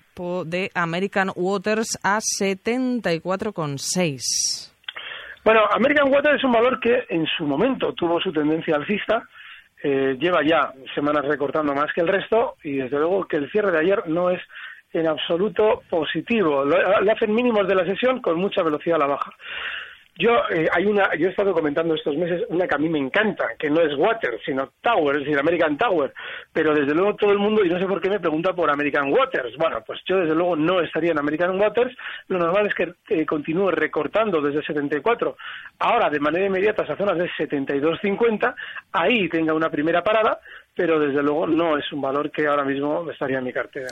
de 0.47 0.71
American 0.75 1.31
Waters 1.37 1.99
a 2.03 2.17
74,6. 2.17 4.73
Bueno, 5.45 5.61
American 5.71 6.11
Waters 6.11 6.39
es 6.39 6.45
un 6.45 6.53
valor 6.53 6.81
que 6.81 7.05
en 7.11 7.27
su 7.37 7.45
momento 7.45 7.93
tuvo 7.93 8.19
su 8.23 8.33
tendencia 8.33 8.77
alcista, 8.77 9.29
eh, 9.83 10.17
lleva 10.19 10.43
ya 10.43 10.73
semanas 10.95 11.27
recortando 11.27 11.75
más 11.75 11.93
que 11.95 12.01
el 12.01 12.09
resto 12.09 12.55
y 12.65 12.79
desde 12.79 12.97
luego 12.97 13.29
que 13.29 13.37
el 13.37 13.51
cierre 13.51 13.73
de 13.73 13.81
ayer 13.81 14.09
no 14.09 14.31
es 14.31 14.41
en 14.95 15.09
absoluto 15.09 15.83
positivo. 15.91 16.65
Le 16.65 17.13
hacen 17.13 17.35
mínimos 17.35 17.69
de 17.69 17.75
la 17.75 17.85
sesión 17.85 18.23
con 18.23 18.39
mucha 18.39 18.63
velocidad 18.63 18.97
a 18.97 19.01
la 19.01 19.09
baja. 19.09 19.31
Yo, 20.23 20.39
eh, 20.51 20.69
hay 20.73 20.87
una, 20.87 21.13
yo 21.17 21.27
he 21.27 21.31
estado 21.31 21.53
comentando 21.53 21.97
estos 21.97 22.17
meses 22.17 22.45
una 22.49 22.69
que 22.69 22.77
a 22.77 22.79
mí 22.79 22.89
me 22.89 23.01
encanta, 23.01 23.57
que 23.59 23.69
no 23.69 23.81
es 23.81 23.93
Water, 23.99 24.39
sino 24.47 24.71
Tower, 24.81 25.17
es 25.17 25.25
decir, 25.25 25.37
American 25.37 25.77
Tower. 25.77 26.15
Pero 26.53 26.73
desde 26.73 26.95
luego 26.95 27.17
todo 27.17 27.33
el 27.33 27.41
mundo, 27.41 27.65
y 27.65 27.69
no 27.69 27.77
sé 27.81 27.87
por 27.87 28.01
qué 28.01 28.09
me 28.09 28.21
pregunta 28.21 28.53
por 28.53 28.71
American 28.71 29.13
Waters. 29.13 29.57
Bueno, 29.57 29.83
pues 29.85 29.99
yo 30.07 30.19
desde 30.19 30.37
luego 30.37 30.55
no 30.55 30.81
estaría 30.81 31.11
en 31.11 31.19
American 31.19 31.61
Waters. 31.61 31.97
Lo 32.29 32.39
normal 32.39 32.69
es 32.69 32.75
que 32.75 32.95
eh, 33.09 33.27
continúe 33.27 33.73
recortando 33.73 34.41
desde 34.41 34.63
74. 34.63 35.37
Ahora, 35.81 36.09
de 36.09 36.21
manera 36.21 36.47
inmediata, 36.47 36.85
a 36.85 36.97
zonas 36.97 37.19
de 37.19 37.29
72.50, 37.31 38.55
ahí 38.93 39.29
tenga 39.29 39.55
una 39.55 39.71
primera 39.71 40.05
parada, 40.05 40.39
pero 40.73 41.01
desde 41.01 41.21
luego 41.21 41.49
no 41.49 41.77
es 41.77 41.93
un 41.93 42.01
valor 42.01 42.31
que 42.31 42.47
ahora 42.47 42.63
mismo 42.63 43.11
estaría 43.11 43.39
en 43.39 43.45
mi 43.45 43.53
cartera. 43.53 43.89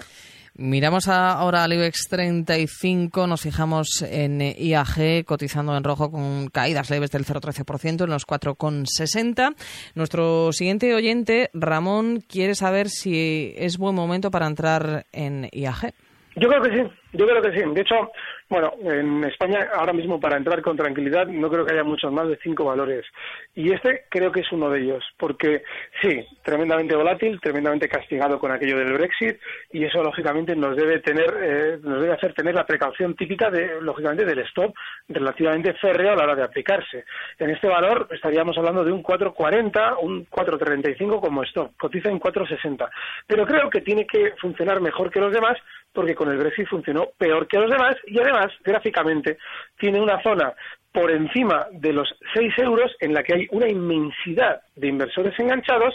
Miramos 0.57 1.09
ahora 1.09 1.64
al 1.64 1.73
IBEX 1.73 2.09
35, 2.09 3.26
nos 3.26 3.40
fijamos 3.40 4.02
en 4.02 4.40
IAG 4.40 5.25
cotizando 5.25 5.76
en 5.76 5.85
rojo 5.85 6.11
con 6.11 6.49
caídas 6.49 6.90
leves 6.90 7.11
del 7.11 7.25
0,13% 7.25 8.04
en 8.04 8.11
los 8.11 8.26
4,60. 8.26 9.54
Nuestro 9.95 10.52
siguiente 10.52 10.95
oyente, 10.95 11.50
Ramón, 11.54 12.21
quiere 12.28 12.54
saber 12.54 12.88
si 12.88 13.54
es 13.57 13.78
buen 13.78 13.95
momento 13.95 14.30
para 14.30 14.47
entrar 14.47 15.07
en 15.12 15.49
IAG. 15.52 15.92
Yo 16.37 16.49
creo 16.49 16.62
que 16.62 16.71
sí, 16.71 16.83
yo 17.12 17.26
creo 17.26 17.42
que 17.42 17.52
sí. 17.52 17.64
De 17.75 17.80
hecho, 17.80 18.11
bueno, 18.50 18.73
en 18.83 19.23
España 19.23 19.69
ahora 19.73 19.92
mismo 19.92 20.19
para 20.19 20.37
entrar 20.37 20.61
con 20.61 20.76
tranquilidad 20.76 21.28
no 21.28 21.49
creo 21.49 21.64
que 21.64 21.73
haya 21.73 21.85
muchos 21.85 22.12
más 22.12 22.28
de 22.28 22.37
cinco 22.42 22.64
valores. 22.64 23.07
Y 23.54 23.73
este 23.73 24.07
creo 24.09 24.33
que 24.33 24.40
es 24.40 24.50
uno 24.50 24.69
de 24.69 24.80
ellos, 24.80 25.04
porque 25.16 25.62
sí, 26.02 26.26
tremendamente 26.42 26.97
volátil, 26.97 27.40
tremendamente 27.40 27.88
castigado 27.88 28.40
con 28.40 28.50
aquello 28.50 28.76
del 28.76 28.92
Brexit 28.95 29.38
y 29.73 29.85
eso 29.85 30.02
lógicamente 30.02 30.57
nos 30.57 30.76
debe 30.76 30.99
tener, 30.99 31.33
eh, 31.40 31.78
nos 31.80 32.00
debe 32.02 32.12
hacer 32.12 32.35
tener 32.35 32.54
la 32.54 32.66
precaución 32.66 33.14
típica 33.14 33.50
de, 33.50 33.80
lógicamente, 33.80 34.25
del 34.25 34.40
stop 34.40 34.75
relativamente 35.09 35.75
férreo 35.75 36.12
a 36.12 36.16
la 36.16 36.25
hora 36.25 36.35
de 36.35 36.42
aplicarse. 36.42 37.04
En 37.38 37.50
este 37.50 37.69
valor 37.69 38.09
estaríamos 38.11 38.59
hablando 38.59 38.83
de 38.83 38.90
un 38.90 39.04
4.40, 39.04 39.99
un 40.02 40.26
4.35 40.26 41.21
como 41.21 41.45
stop, 41.45 41.76
cotiza 41.76 42.09
en 42.09 42.19
4.60. 42.19 42.88
Pero 43.28 43.47
creo 43.47 43.71
que 43.71 43.80
tiene 43.80 44.07
que 44.07 44.33
funcionar 44.40 44.80
mejor 44.80 45.09
que 45.11 45.21
los 45.21 45.33
demás 45.33 45.57
porque 45.92 46.14
con 46.14 46.30
el 46.30 46.38
Brexit 46.38 46.68
funcionó 46.68 47.09
peor 47.18 47.47
que 47.47 47.59
los 47.59 47.70
demás 47.70 47.97
y 48.06 48.18
además, 48.18 48.49
gráficamente, 48.64 49.38
tiene 49.78 50.00
una 50.00 50.23
zona 50.23 50.54
por 50.92 51.11
encima 51.11 51.66
de 51.70 51.92
los 51.92 52.09
6 52.35 52.52
euros 52.59 52.94
en 53.00 53.14
la 53.14 53.23
que 53.23 53.35
hay 53.35 53.47
una 53.52 53.68
inmensidad 53.68 54.61
de 54.75 54.88
inversores 54.88 55.38
enganchados 55.38 55.94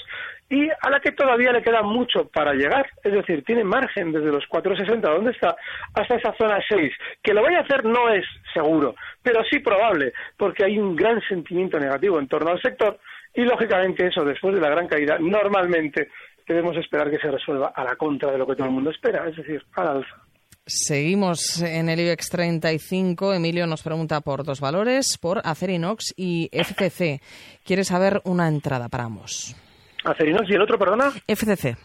y 0.50 0.70
a 0.70 0.90
la 0.90 1.00
que 1.00 1.12
todavía 1.12 1.52
le 1.52 1.62
queda 1.62 1.82
mucho 1.82 2.30
para 2.30 2.54
llegar. 2.54 2.88
Es 3.04 3.12
decir, 3.12 3.44
tiene 3.44 3.64
margen 3.64 4.12
desde 4.12 4.32
los 4.32 4.46
4,60, 4.46 5.02
¿dónde 5.02 5.32
está? 5.32 5.56
Hasta 5.94 6.16
esa 6.16 6.34
zona 6.38 6.60
6. 6.68 6.94
Que 7.22 7.34
lo 7.34 7.42
vaya 7.42 7.60
a 7.60 7.62
hacer 7.62 7.84
no 7.84 8.10
es 8.10 8.26
seguro, 8.54 8.96
pero 9.22 9.44
sí 9.44 9.60
probable, 9.60 10.14
porque 10.38 10.64
hay 10.66 10.78
un 10.78 10.96
gran 10.96 11.22
sentimiento 11.28 11.80
negativo 11.80 12.20
en 12.20 12.28
torno 12.28 12.52
al 12.52 12.62
sector 12.62 13.00
y, 13.34 13.42
lógicamente, 13.42 14.08
eso 14.08 14.24
después 14.24 14.56
de 14.56 14.62
la 14.62 14.70
gran 14.70 14.88
caída, 14.88 15.18
normalmente 15.20 16.10
debemos 16.48 16.78
esperar 16.78 17.10
que 17.10 17.18
se 17.18 17.32
resuelva 17.32 17.72
a 17.76 17.84
la 17.84 17.96
contra 17.96 18.32
de 18.32 18.38
lo 18.38 18.48
que 18.48 18.56
todo 18.56 18.68
el 18.68 18.74
mundo 18.74 18.92
espera, 18.92 19.28
es 19.28 19.36
decir, 19.36 19.64
a 19.76 19.84
la 19.84 19.92
alza. 19.92 20.16
Seguimos 20.68 21.62
en 21.62 21.90
el 21.90 22.00
IBEX 22.00 22.30
35. 22.32 23.36
Emilio 23.36 23.68
nos 23.68 23.84
pregunta 23.84 24.22
por 24.22 24.44
dos 24.44 24.60
valores, 24.60 25.20
por 25.22 25.42
Acerinox 25.44 26.16
y 26.18 26.50
FCC. 26.52 27.22
Quiere 27.64 27.84
saber 27.84 28.20
una 28.26 28.48
entrada 28.48 28.90
para 28.90 29.04
ambos. 29.04 29.56
¿Acerinox 30.04 30.50
y 30.50 30.54
el 30.54 30.62
otro, 30.62 30.80
perdona? 30.80 31.12
FCC. 31.28 31.78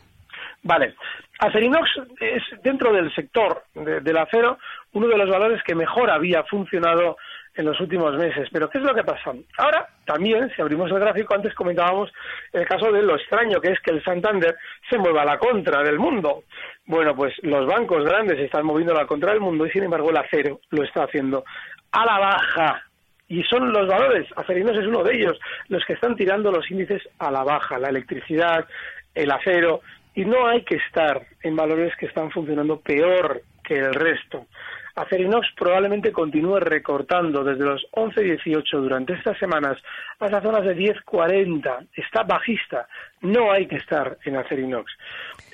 Vale. 0.63 0.95
Acerinox 1.41 1.89
es, 2.21 2.43
dentro 2.63 2.93
del 2.93 3.15
sector 3.15 3.65
del 3.75 4.17
acero, 4.17 4.59
uno 4.93 5.09
de 5.09 5.17
los 5.19 5.29
valores 5.29 5.63
que 5.63 5.75
mejor 5.75 6.11
había 6.11 6.43
funcionado 6.45 7.17
en 7.61 7.67
los 7.67 7.81
últimos 7.81 8.17
meses. 8.17 8.49
Pero 8.53 8.69
¿qué 8.69 8.79
es 8.79 8.85
lo 8.85 8.95
que 8.95 9.05
pasa? 9.05 9.33
Ahora, 9.59 9.87
también, 10.05 10.51
si 10.55 10.61
abrimos 10.61 10.91
el 10.91 10.99
gráfico, 10.99 11.35
antes 11.35 11.55
comentábamos 11.55 12.11
el 12.53 12.67
caso 12.67 12.91
de 12.91 13.03
lo 13.03 13.17
extraño 13.17 13.61
que 13.61 13.73
es 13.73 13.81
que 13.81 13.93
el 13.93 14.03
Santander 14.03 14.57
se 14.89 14.99
mueva 14.99 15.23
a 15.23 15.27
la 15.27 15.39
contra 15.39 15.83
del 15.83 15.99
mundo. 15.99 16.45
Bueno, 16.87 17.15
pues 17.15 17.35
los 17.43 17.67
bancos 17.67 18.05
grandes 18.05 18.39
están 18.39 18.67
moviendo 18.67 18.95
a 18.95 19.03
la 19.03 19.07
contra 19.07 19.33
del 19.33 19.41
mundo 19.41 19.67
y, 19.67 19.71
sin 19.71 19.85
embargo, 19.85 20.11
el 20.11 20.17
acero 20.17 20.61
lo 20.71 20.83
está 20.83 21.05
haciendo 21.05 21.45
a 21.93 22.05
la 22.05 22.19
baja. 22.19 22.83
Y 23.29 23.45
son 23.45 23.73
los 23.73 23.87
valores, 23.87 24.27
Acerinos 24.35 24.77
es 24.77 24.87
uno 24.87 25.05
de 25.05 25.15
ellos, 25.15 25.39
los 25.69 25.85
que 25.85 25.93
están 25.93 26.17
tirando 26.17 26.51
los 26.51 26.69
índices 26.69 27.09
a 27.21 27.31
la 27.31 27.45
baja, 27.45 27.79
la 27.79 27.89
electricidad, 27.89 28.67
el 29.15 29.31
acero, 29.31 29.83
y 30.17 30.25
no 30.25 30.49
hay 30.49 30.65
que 30.65 30.77
estar 30.77 31.23
en 31.43 31.55
valores 31.55 31.95
que 31.97 32.07
están 32.07 32.33
funcionando 32.33 32.81
peor 32.81 33.43
que 33.63 33.79
el 33.79 33.95
resto. 33.95 34.47
Acerinox 34.95 35.49
probablemente 35.57 36.13
continúe 36.13 36.61
recortando 36.61 37.45
desde 37.45 37.65
los 37.65 37.87
11.18 37.93 38.81
durante 38.81 39.15
estas 39.15 39.39
semanas 39.39 39.79
hasta 40.19 40.43
zonas 40.43 40.65
de 40.65 40.77
10.40. 40.77 41.89
Está 41.95 42.23
bajista. 42.23 42.89
No 43.23 43.53
hay 43.53 43.67
que 43.67 43.77
estar 43.77 44.17
en 44.25 44.37
Acerinox. 44.37 44.91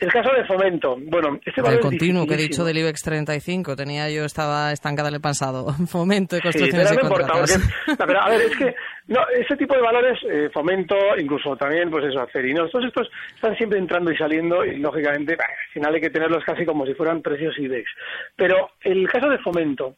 El 0.00 0.12
caso 0.12 0.30
de 0.32 0.44
Fomento. 0.44 0.96
Bueno, 1.00 1.38
este 1.44 1.62
valor 1.62 1.78
El 1.78 1.82
continuo 1.82 2.26
que 2.26 2.34
he 2.34 2.36
dicho 2.36 2.64
del 2.64 2.78
IBEX 2.78 3.02
35. 3.02 3.74
Tenía 3.74 4.08
yo, 4.10 4.24
estaba 4.24 4.70
estancada 4.72 5.08
en 5.08 5.16
el 5.16 5.20
pasado. 5.20 5.72
Fomento 5.88 6.36
de 6.36 6.42
construcciones 6.42 6.88
sí, 6.88 6.94
pero 6.94 7.08
no 7.08 7.14
importa, 7.14 8.24
a 8.24 8.28
ver, 8.28 8.40
es 8.42 8.56
que 8.56 8.74
no, 9.08 9.20
ese 9.36 9.56
tipo 9.56 9.74
de 9.74 9.80
valores, 9.80 10.18
eh, 10.30 10.50
Fomento, 10.52 10.96
incluso 11.18 11.56
también, 11.56 11.90
pues 11.90 12.04
eso, 12.04 12.20
Acerinox, 12.20 12.70
todos 12.70 12.86
estos 12.86 13.08
están 13.34 13.56
siempre 13.56 13.78
entrando 13.78 14.12
y 14.12 14.16
saliendo 14.16 14.64
y, 14.64 14.78
lógicamente, 14.78 15.34
al 15.34 15.72
final 15.72 15.94
hay 15.94 16.00
que 16.00 16.10
tenerlos 16.10 16.44
casi 16.44 16.64
como 16.64 16.86
si 16.86 16.94
fueran 16.94 17.22
precios 17.22 17.58
IBEX. 17.58 17.90
Pero 18.36 18.70
el 18.82 19.08
caso 19.08 19.28
de 19.28 19.38
Fomento, 19.38 19.96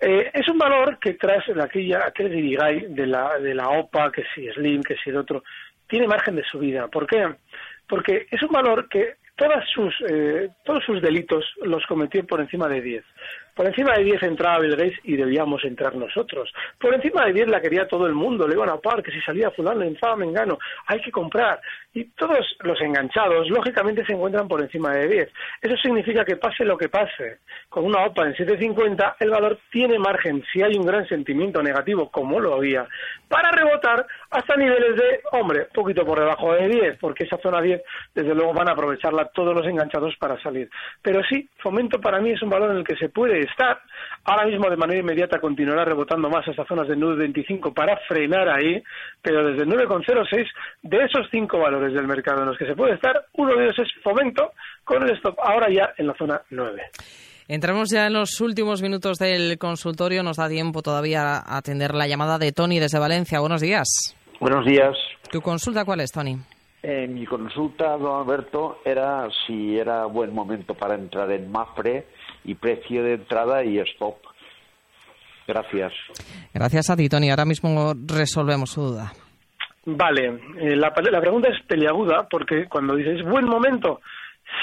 eh, 0.00 0.30
es 0.34 0.48
un 0.48 0.58
valor 0.58 0.98
que 0.98 1.14
tras 1.14 1.44
aquella, 1.62 2.06
aquel 2.06 2.30
de 2.30 3.06
la, 3.06 3.38
de 3.38 3.54
la 3.54 3.68
OPA, 3.68 4.10
que 4.10 4.24
si 4.34 4.48
Slim, 4.48 4.82
que 4.82 4.96
si 4.96 5.10
el 5.10 5.16
otro, 5.16 5.44
tiene 5.92 6.08
margen 6.08 6.36
de 6.36 6.44
subida. 6.44 6.88
¿Por 6.88 7.06
qué? 7.06 7.34
Porque 7.86 8.26
es 8.30 8.42
un 8.42 8.48
valor 8.48 8.88
que 8.88 9.16
todas 9.36 9.62
sus, 9.68 9.94
eh, 10.08 10.48
todos 10.64 10.82
sus 10.84 11.02
delitos 11.02 11.44
los 11.62 11.84
cometió 11.84 12.26
por 12.26 12.40
encima 12.40 12.66
de 12.66 12.80
10. 12.80 13.04
Por 13.54 13.66
encima 13.66 13.92
de 13.94 14.04
10 14.04 14.22
entraba 14.22 14.60
Bill 14.60 14.76
Gates 14.76 14.98
y 15.04 15.16
debíamos 15.16 15.62
entrar 15.64 15.94
nosotros. 15.94 16.52
Por 16.80 16.94
encima 16.94 17.26
de 17.26 17.34
10 17.34 17.48
la 17.48 17.60
quería 17.60 17.86
todo 17.86 18.06
el 18.06 18.14
mundo, 18.14 18.48
le 18.48 18.54
iban 18.54 18.70
a 18.70 18.78
par, 18.78 19.02
que 19.02 19.12
si 19.12 19.20
salía 19.20 19.50
fulano, 19.50 19.82
entraba 19.82 20.16
Mengano, 20.16 20.58
hay 20.86 21.00
que 21.00 21.10
comprar. 21.10 21.60
Y 21.92 22.04
todos 22.04 22.56
los 22.60 22.80
enganchados, 22.80 23.50
lógicamente, 23.50 24.06
se 24.06 24.14
encuentran 24.14 24.48
por 24.48 24.62
encima 24.62 24.94
de 24.94 25.08
10. 25.08 25.28
Eso 25.60 25.76
significa 25.76 26.24
que 26.24 26.36
pase 26.36 26.64
lo 26.64 26.78
que 26.78 26.88
pase, 26.88 27.40
con 27.68 27.84
una 27.84 28.06
OPA 28.06 28.28
en 28.28 28.34
7.50, 28.34 29.16
el 29.20 29.30
valor 29.30 29.58
tiene 29.70 29.98
margen, 29.98 30.42
si 30.50 30.62
hay 30.62 30.74
un 30.76 30.86
gran 30.86 31.06
sentimiento 31.06 31.62
negativo, 31.62 32.10
como 32.10 32.40
lo 32.40 32.54
había, 32.54 32.86
para 33.28 33.50
rebotar 33.50 34.06
hasta 34.30 34.56
niveles 34.56 34.96
de, 34.96 35.20
hombre, 35.32 35.66
poquito 35.74 36.06
por 36.06 36.18
debajo 36.18 36.54
de 36.54 36.68
10, 36.68 36.98
porque 36.98 37.24
esa 37.24 37.36
zona 37.38 37.60
10, 37.60 37.82
desde 38.14 38.34
luego, 38.34 38.54
van 38.54 38.70
a 38.70 38.72
aprovecharla 38.72 39.26
todos 39.26 39.54
los 39.54 39.66
enganchados 39.66 40.16
para 40.16 40.40
salir. 40.42 40.70
Pero 41.02 41.22
sí, 41.24 41.48
Fomento 41.58 42.00
para 42.00 42.20
mí 42.20 42.30
es 42.30 42.42
un 42.42 42.50
valor 42.50 42.70
en 42.70 42.78
el 42.78 42.84
que 42.84 42.96
se 42.96 43.10
puede 43.10 43.41
estar. 43.44 43.80
Ahora 44.24 44.46
mismo, 44.46 44.68
de 44.70 44.76
manera 44.76 45.00
inmediata, 45.00 45.40
continuará 45.40 45.84
rebotando 45.84 46.28
más 46.28 46.46
hasta 46.46 46.64
zonas 46.64 46.88
de 46.88 46.96
9.25 46.96 47.74
para 47.74 47.96
frenar 48.08 48.48
ahí, 48.48 48.82
pero 49.20 49.44
desde 49.44 49.66
9,06 49.66 50.46
de 50.82 51.04
esos 51.04 51.26
cinco 51.30 51.58
valores 51.58 51.92
del 51.92 52.06
mercado 52.06 52.42
en 52.42 52.48
los 52.48 52.58
que 52.58 52.66
se 52.66 52.76
puede 52.76 52.94
estar, 52.94 53.26
uno 53.34 53.54
de 53.54 53.64
ellos 53.64 53.78
es 53.78 53.88
Fomento, 54.02 54.52
con 54.84 55.02
el 55.02 55.16
stop 55.16 55.38
ahora 55.40 55.68
ya 55.70 55.92
en 55.96 56.06
la 56.06 56.14
zona 56.14 56.40
9. 56.50 56.82
Entramos 57.48 57.90
ya 57.90 58.06
en 58.06 58.14
los 58.14 58.40
últimos 58.40 58.82
minutos 58.82 59.18
del 59.18 59.58
consultorio. 59.58 60.22
Nos 60.22 60.36
da 60.36 60.48
tiempo 60.48 60.82
todavía 60.82 61.38
a 61.38 61.58
atender 61.58 61.94
la 61.94 62.06
llamada 62.06 62.38
de 62.38 62.52
Tony 62.52 62.78
desde 62.78 62.98
Valencia. 62.98 63.40
Buenos 63.40 63.60
días. 63.60 64.16
Buenos 64.40 64.64
días. 64.64 64.96
¿Tu 65.30 65.40
consulta 65.40 65.84
cuál 65.84 66.00
es, 66.00 66.12
Tony? 66.12 66.36
Eh, 66.82 67.06
mi 67.06 67.24
consulta, 67.26 67.96
don 67.96 68.20
Alberto, 68.20 68.80
era 68.84 69.28
si 69.46 69.78
era 69.78 70.06
buen 70.06 70.34
momento 70.34 70.74
para 70.74 70.94
entrar 70.94 71.30
en 71.30 71.50
Mafre 71.50 72.06
y 72.44 72.54
precio 72.54 73.02
de 73.02 73.14
entrada 73.14 73.64
y 73.64 73.78
stop. 73.78 74.16
Gracias. 75.46 75.92
Gracias 76.54 76.90
a 76.90 76.96
ti, 76.96 77.08
Tony. 77.08 77.30
Ahora 77.30 77.44
mismo 77.44 77.94
resolvemos 78.06 78.70
su 78.70 78.82
duda. 78.82 79.12
Vale, 79.84 80.40
eh, 80.58 80.76
la, 80.76 80.92
la, 81.10 81.20
pregunta 81.20 81.48
es 81.48 81.60
peliaguda 81.66 82.28
porque 82.30 82.68
cuando 82.68 82.94
dices 82.94 83.22
buen 83.24 83.46
momento, 83.46 84.00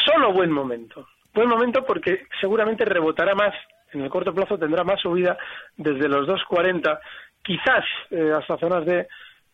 solo 0.05 0.31
buen 0.31 0.51
momento. 0.51 1.07
Buen 1.33 1.49
momento 1.49 1.85
porque 1.85 2.25
seguramente 2.39 2.85
rebotará 2.85 3.35
más, 3.35 3.53
en 3.91 4.01
el 4.01 4.09
corto 4.09 4.33
plazo 4.33 4.57
tendrá 4.57 4.83
más 4.83 5.01
subida 5.01 5.37
desde 5.75 6.07
los 6.07 6.27
2.40, 6.27 6.99
quizás 7.43 7.83
eh, 8.11 8.31
hasta 8.35 8.57
zonas 8.57 8.85
de 8.85 9.07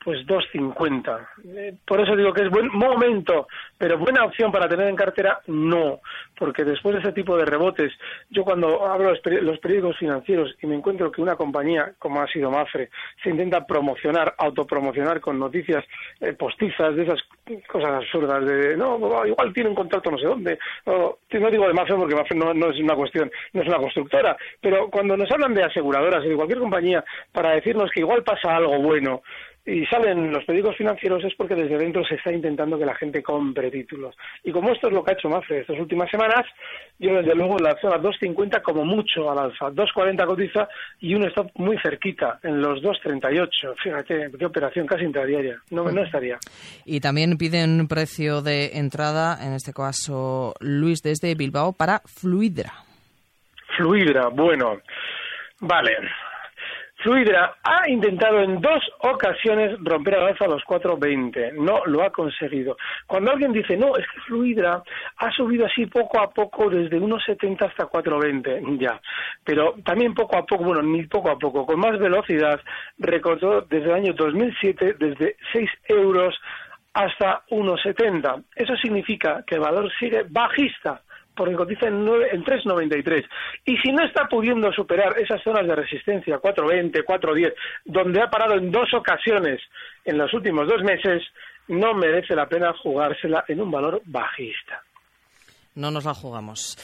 pues 0.06 0.20
2.50. 0.28 1.28
Eh, 1.48 1.74
por 1.84 2.00
eso 2.00 2.16
digo 2.16 2.32
que 2.32 2.44
es 2.44 2.50
buen 2.52 2.70
momento, 2.72 3.48
pero 3.76 3.98
buena 3.98 4.24
opción 4.24 4.52
para 4.52 4.70
tener 4.70 4.88
en 4.88 4.96
cartera, 4.96 5.40
no, 5.48 6.00
porque 6.38 6.64
después 6.64 6.94
de 6.94 7.02
ese 7.02 7.12
tipo 7.12 7.36
de 7.36 7.44
rebotes, 7.44 7.92
yo 8.30 8.44
cuando 8.44 8.86
abro 8.86 9.12
los 9.42 9.60
periódicos 9.60 9.98
financieros 9.98 10.56
y 10.62 10.68
me 10.68 10.76
encuentro 10.76 11.12
que 11.12 11.24
una 11.24 11.36
compañía, 11.36 11.94
como 11.98 12.22
ha 12.22 12.28
sido 12.28 12.52
Mafre, 12.52 12.92
se 13.24 13.32
intenta 13.32 13.66
promocionar, 13.66 14.36
autopromocionar 14.38 15.20
con 15.20 15.40
noticias 15.40 15.84
eh, 16.22 16.34
postizas 16.34 16.96
de 16.96 17.02
esas 17.02 17.20
cosas 17.68 17.90
absurdas, 17.90 18.46
de 18.46 18.78
no, 18.78 19.26
igual 19.26 19.54
tiene 19.54 19.70
un 19.70 19.76
contrato 19.76 20.12
no 20.12 20.20
sé 20.20 20.28
dónde, 20.28 20.60
no, 20.86 21.18
digo 21.50 21.68
de 21.68 21.74
Mafre 21.74 21.96
porque 21.96 22.16
Mafre 22.16 22.38
no, 22.38 22.54
no 22.54 22.70
es 22.70 22.80
una 22.80 22.94
cuestión, 22.96 23.32
no 23.54 23.62
es 23.64 23.68
una 23.68 23.78
constructora, 23.78 24.38
pero 24.62 24.88
cuando 24.92 25.18
nos 25.18 25.32
hablan 25.32 25.56
de 25.56 25.64
aseguradoras 25.64 26.24
y 26.24 26.30
de 26.30 26.36
cualquier 26.36 26.60
compañía 26.60 27.04
para 27.32 27.56
decirnos 27.56 27.90
que 27.90 28.02
igual 28.02 28.24
pasa 28.24 28.56
algo 28.56 28.78
bueno, 28.80 29.24
y 29.66 29.86
salen 29.88 30.32
los 30.32 30.46
periódicos 30.46 30.78
financieros 30.78 31.24
es 31.24 31.34
porque 31.36 31.56
desde 31.56 31.78
dentro 31.78 32.06
se 32.06 32.16
está 32.16 32.32
intentando 32.32 32.78
que 32.78 32.86
la 32.86 32.96
gente 32.96 33.24
compre 33.24 33.72
títulos. 33.72 34.16
Y 34.44 34.52
como 34.52 34.72
esto 34.72 34.88
es 34.88 34.94
lo 34.94 35.04
que 35.04 35.12
ha 35.12 35.14
hecho 35.16 35.28
Mafre 35.28 35.62
estas 35.62 35.80
últimas 35.80 36.10
semanas, 36.10 36.46
yo 37.00 37.16
desde 37.16 37.34
luego 37.34 37.58
la 37.58 37.76
zona 37.82 37.98
2.50 37.98 38.62
como 38.62 38.86
mucho 38.86 39.30
al 39.32 39.40
alza, 39.40 39.72
2.40 39.72 40.26
cotiza 40.28 40.68
y 41.00 41.16
un 41.16 41.24
stop 41.26 41.50
muy 41.56 41.78
cerquita, 41.80 42.40
en 42.44 42.62
los 42.62 42.82
2.38. 42.84 43.76
Fíjate, 43.82 44.32
qué 44.38 44.46
operación 44.46 44.86
casi 44.86 45.06
intradiaria, 45.06 45.60
no, 45.72 45.92
no 45.92 46.04
estaría. 46.04 46.38
Y 46.86 47.00
también 47.00 47.38
piden 47.38 47.88
precio 47.88 48.44
de 48.44 48.78
entrada, 48.78 49.38
en 49.44 49.54
este 49.54 49.74
caso 49.74 50.54
Luis 50.60 51.02
desde 51.02 51.34
Bilbao, 51.34 51.74
para 51.74 52.02
Fluidra. 52.06 52.72
Fluidra, 53.76 54.30
bueno, 54.30 54.80
vale. 55.60 55.98
Fluidra 57.06 57.56
ha 57.62 57.88
intentado 57.88 58.40
en 58.42 58.60
dos 58.60 58.84
ocasiones 58.98 59.78
romper 59.84 60.16
al 60.16 60.30
alza 60.30 60.48
los 60.48 60.64
4.20. 60.64 61.54
No 61.54 61.86
lo 61.86 62.02
ha 62.02 62.10
conseguido. 62.10 62.78
Cuando 63.06 63.32
alguien 63.32 63.54
dice, 63.54 63.78
no, 63.78 63.96
es 63.96 64.08
que 64.08 64.22
Fluidra 64.22 64.82
ha 65.18 65.32
subido 65.34 65.68
así 65.68 65.86
poco 65.86 66.20
a 66.20 66.32
poco 66.32 66.68
desde 66.68 67.00
1.70 67.00 67.62
hasta 67.62 67.88
4.20, 67.88 68.80
ya. 68.80 69.00
Pero 69.44 69.76
también 69.86 70.16
poco 70.16 70.36
a 70.36 70.48
poco, 70.48 70.64
bueno, 70.64 70.82
ni 70.82 71.04
poco 71.04 71.30
a 71.30 71.38
poco, 71.38 71.68
con 71.68 71.80
más 71.80 72.00
velocidad, 72.00 72.60
recortó 72.98 73.62
desde 73.62 73.86
el 73.86 73.94
año 73.94 74.14
2007 74.14 74.96
desde 74.98 75.36
6 75.54 75.70
euros 75.90 76.34
hasta 76.92 77.44
1,70. 77.52 78.46
Eso 78.56 78.76
significa 78.78 79.44
que 79.46 79.56
el 79.56 79.62
valor 79.62 79.92
sigue 80.00 80.26
bajista 80.28 81.04
porque 81.36 81.56
cotiza 81.56 81.88
en, 81.88 82.08
en 82.08 82.44
3,93. 82.44 83.26
Y 83.66 83.78
si 83.78 83.92
no 83.92 84.04
está 84.06 84.28
pudiendo 84.28 84.72
superar 84.72 85.18
esas 85.20 85.42
zonas 85.44 85.68
de 85.68 85.76
resistencia, 85.76 86.40
4,20, 86.40 87.04
4,10, 87.04 87.54
donde 87.86 88.22
ha 88.22 88.30
parado 88.30 88.56
en 88.56 88.72
dos 88.72 88.94
ocasiones 88.94 89.62
en 90.06 90.18
los 90.18 90.34
últimos 90.34 90.68
dos 90.68 90.84
meses, 90.84 91.24
no 91.68 91.94
merece 91.94 92.36
la 92.36 92.48
pena 92.48 92.74
jugársela 92.74 93.44
en 93.48 93.62
un 93.62 93.72
valor 93.72 94.02
bajista. 94.06 94.84
No 95.76 95.92
nos 95.92 96.06
la 96.06 96.14
jugamos. 96.14 96.78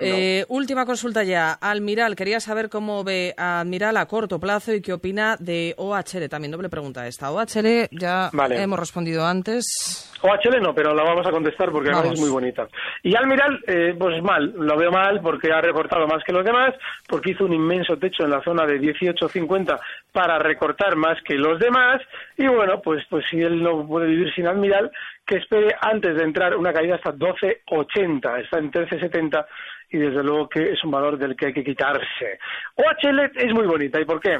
Eh, 0.00 0.44
última 0.48 0.84
consulta 0.84 1.22
ya. 1.22 1.52
Almiral, 1.52 2.16
quería 2.16 2.40
saber 2.40 2.68
cómo 2.68 3.04
ve 3.04 3.34
a 3.36 3.60
Admiral 3.60 3.96
a 3.96 4.06
corto 4.06 4.40
plazo 4.40 4.72
y 4.74 4.82
qué 4.82 4.92
opina 4.92 5.36
de 5.38 5.74
OHL. 5.76 6.28
También 6.28 6.50
doble 6.50 6.68
pregunta 6.68 7.06
esta. 7.06 7.30
OHL 7.30 7.88
ya 7.92 8.30
hemos 8.50 8.78
respondido 8.78 9.24
antes. 9.24 10.10
OHL 10.22 10.60
no, 10.60 10.74
pero 10.74 10.94
la 10.94 11.04
vamos 11.04 11.26
a 11.26 11.30
contestar 11.30 11.70
porque 11.70 11.90
es 11.90 12.20
muy 12.20 12.30
bonita. 12.30 12.68
Y 13.02 13.14
Almiral, 13.14 13.60
eh, 13.66 13.94
pues 13.98 14.22
mal. 14.22 14.52
Lo 14.56 14.76
veo 14.76 14.90
mal 14.90 15.20
porque 15.20 15.52
ha 15.52 15.60
recortado 15.60 16.06
más 16.06 16.22
que 16.24 16.32
los 16.32 16.44
demás, 16.44 16.74
porque 17.08 17.32
hizo 17.32 17.44
un 17.44 17.52
inmenso 17.52 17.96
techo 17.96 18.24
en 18.24 18.30
la 18.30 18.42
zona 18.42 18.66
de 18.66 18.80
18.50 18.80 19.78
para 20.12 20.38
recortar 20.38 20.94
más 20.96 21.20
que 21.22 21.34
los 21.34 21.58
demás. 21.58 22.00
Y 22.36 22.46
bueno, 22.46 22.80
pues, 22.82 23.04
pues 23.08 23.24
si 23.28 23.40
él 23.40 23.62
no 23.62 23.86
puede 23.86 24.06
vivir 24.06 24.32
sin 24.34 24.46
Admiral, 24.46 24.90
que 25.26 25.36
espere 25.36 25.74
antes 25.80 26.16
de 26.16 26.22
entrar 26.22 26.56
una 26.56 26.72
caída 26.72 26.96
hasta 26.96 27.14
12.80, 27.14 28.44
está 28.44 28.58
en 28.58 28.70
13.70 28.70 29.46
y 29.90 29.98
desde 29.98 30.22
luego 30.22 30.48
que 30.48 30.72
es 30.72 30.82
un 30.84 30.90
valor 30.90 31.18
del 31.18 31.36
que 31.36 31.46
hay 31.46 31.52
que 31.52 31.64
quitarse. 31.64 32.38
OHL 32.76 33.30
es 33.34 33.52
muy 33.52 33.66
bonita, 33.66 34.00
¿y 34.00 34.04
por 34.04 34.20
qué? 34.20 34.38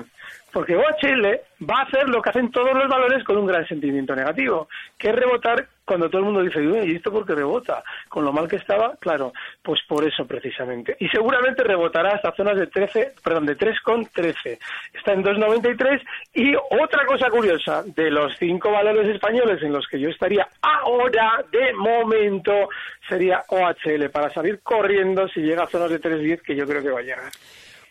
Porque 0.50 0.76
OHL 0.76 1.40
va 1.68 1.80
a 1.80 1.82
hacer 1.82 2.08
lo 2.08 2.22
que 2.22 2.30
hacen 2.30 2.50
todos 2.50 2.74
los 2.74 2.88
valores 2.88 3.22
con 3.24 3.36
un 3.36 3.46
gran 3.46 3.66
sentimiento 3.66 4.14
negativo, 4.16 4.68
que 4.98 5.10
es 5.10 5.14
rebotar 5.14 5.66
cuando 5.84 6.08
todo 6.08 6.20
el 6.20 6.26
mundo 6.26 6.42
dice, 6.42 6.62
¿y 6.62 6.96
esto 6.96 7.10
por 7.10 7.26
qué 7.26 7.34
rebota? 7.34 7.82
Con 8.08 8.24
lo 8.24 8.32
mal 8.32 8.48
que 8.48 8.56
estaba, 8.56 8.94
claro, 8.96 9.32
pues 9.62 9.80
por 9.88 10.04
eso 10.06 10.26
precisamente. 10.26 10.96
Y 11.00 11.08
seguramente 11.08 11.64
rebotará 11.64 12.14
hasta 12.14 12.32
zonas 12.32 12.56
de 12.56 12.66
13, 12.66 13.14
perdón, 13.22 13.46
de 13.46 13.56
3,13. 13.56 14.58
Está 14.94 15.12
en 15.12 15.24
2,93 15.24 16.02
y 16.34 16.54
otra 16.54 17.04
cosa 17.06 17.30
curiosa, 17.30 17.82
de 17.84 18.10
los 18.10 18.36
cinco 18.38 18.70
valores 18.70 19.08
españoles 19.08 19.62
en 19.62 19.72
los 19.72 19.86
que 19.86 19.98
yo 19.98 20.08
estaría 20.08 20.46
ahora, 20.60 21.44
de 21.50 21.72
momento, 21.74 22.68
sería 23.08 23.42
OHL, 23.48 24.10
para 24.10 24.30
salir 24.30 24.60
corriendo 24.62 25.28
si 25.28 25.40
llega 25.40 25.64
a 25.64 25.68
zonas 25.68 25.90
de 25.90 26.00
3,10, 26.00 26.42
que 26.42 26.56
yo 26.56 26.66
creo 26.66 26.82
que 26.82 26.90
va 26.90 27.00
a 27.00 27.02
llegar. 27.02 27.30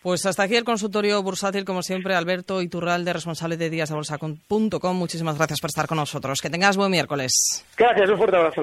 Pues 0.02 0.26
hasta 0.26 0.44
aquí 0.44 0.56
el 0.56 0.64
consultorio 0.64 1.22
bursátil, 1.22 1.64
como 1.64 1.84
siempre, 1.84 2.16
Alberto 2.16 2.62
Iturralde, 2.62 3.14
responsable 3.14 3.56
de 3.56 3.70
díasdebolsa.com. 3.70 4.96
Muchísimas 4.96 5.38
gracias 5.38 5.60
por 5.60 5.70
estar 5.70 5.88
con 5.88 5.98
nosotros. 5.98 6.42
Que 6.42 6.50
tengas 6.50 6.76
buen 6.76 6.90
miércoles. 6.90 7.64
Gracias, 7.78 8.10
un 8.10 8.18
fuerte 8.18 8.38
abrazo, 8.38 8.62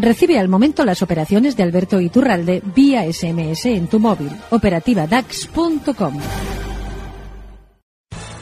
Recibe 0.00 0.38
al 0.38 0.48
momento 0.48 0.84
las 0.84 1.02
operaciones 1.02 1.56
de 1.56 1.64
Alberto 1.64 2.00
Iturralde 2.00 2.62
vía 2.74 3.02
SMS 3.12 3.66
en 3.66 3.88
tu 3.88 3.98
móvil. 3.98 4.30
Operativa 4.50 5.06
DAX.com. 5.06 6.20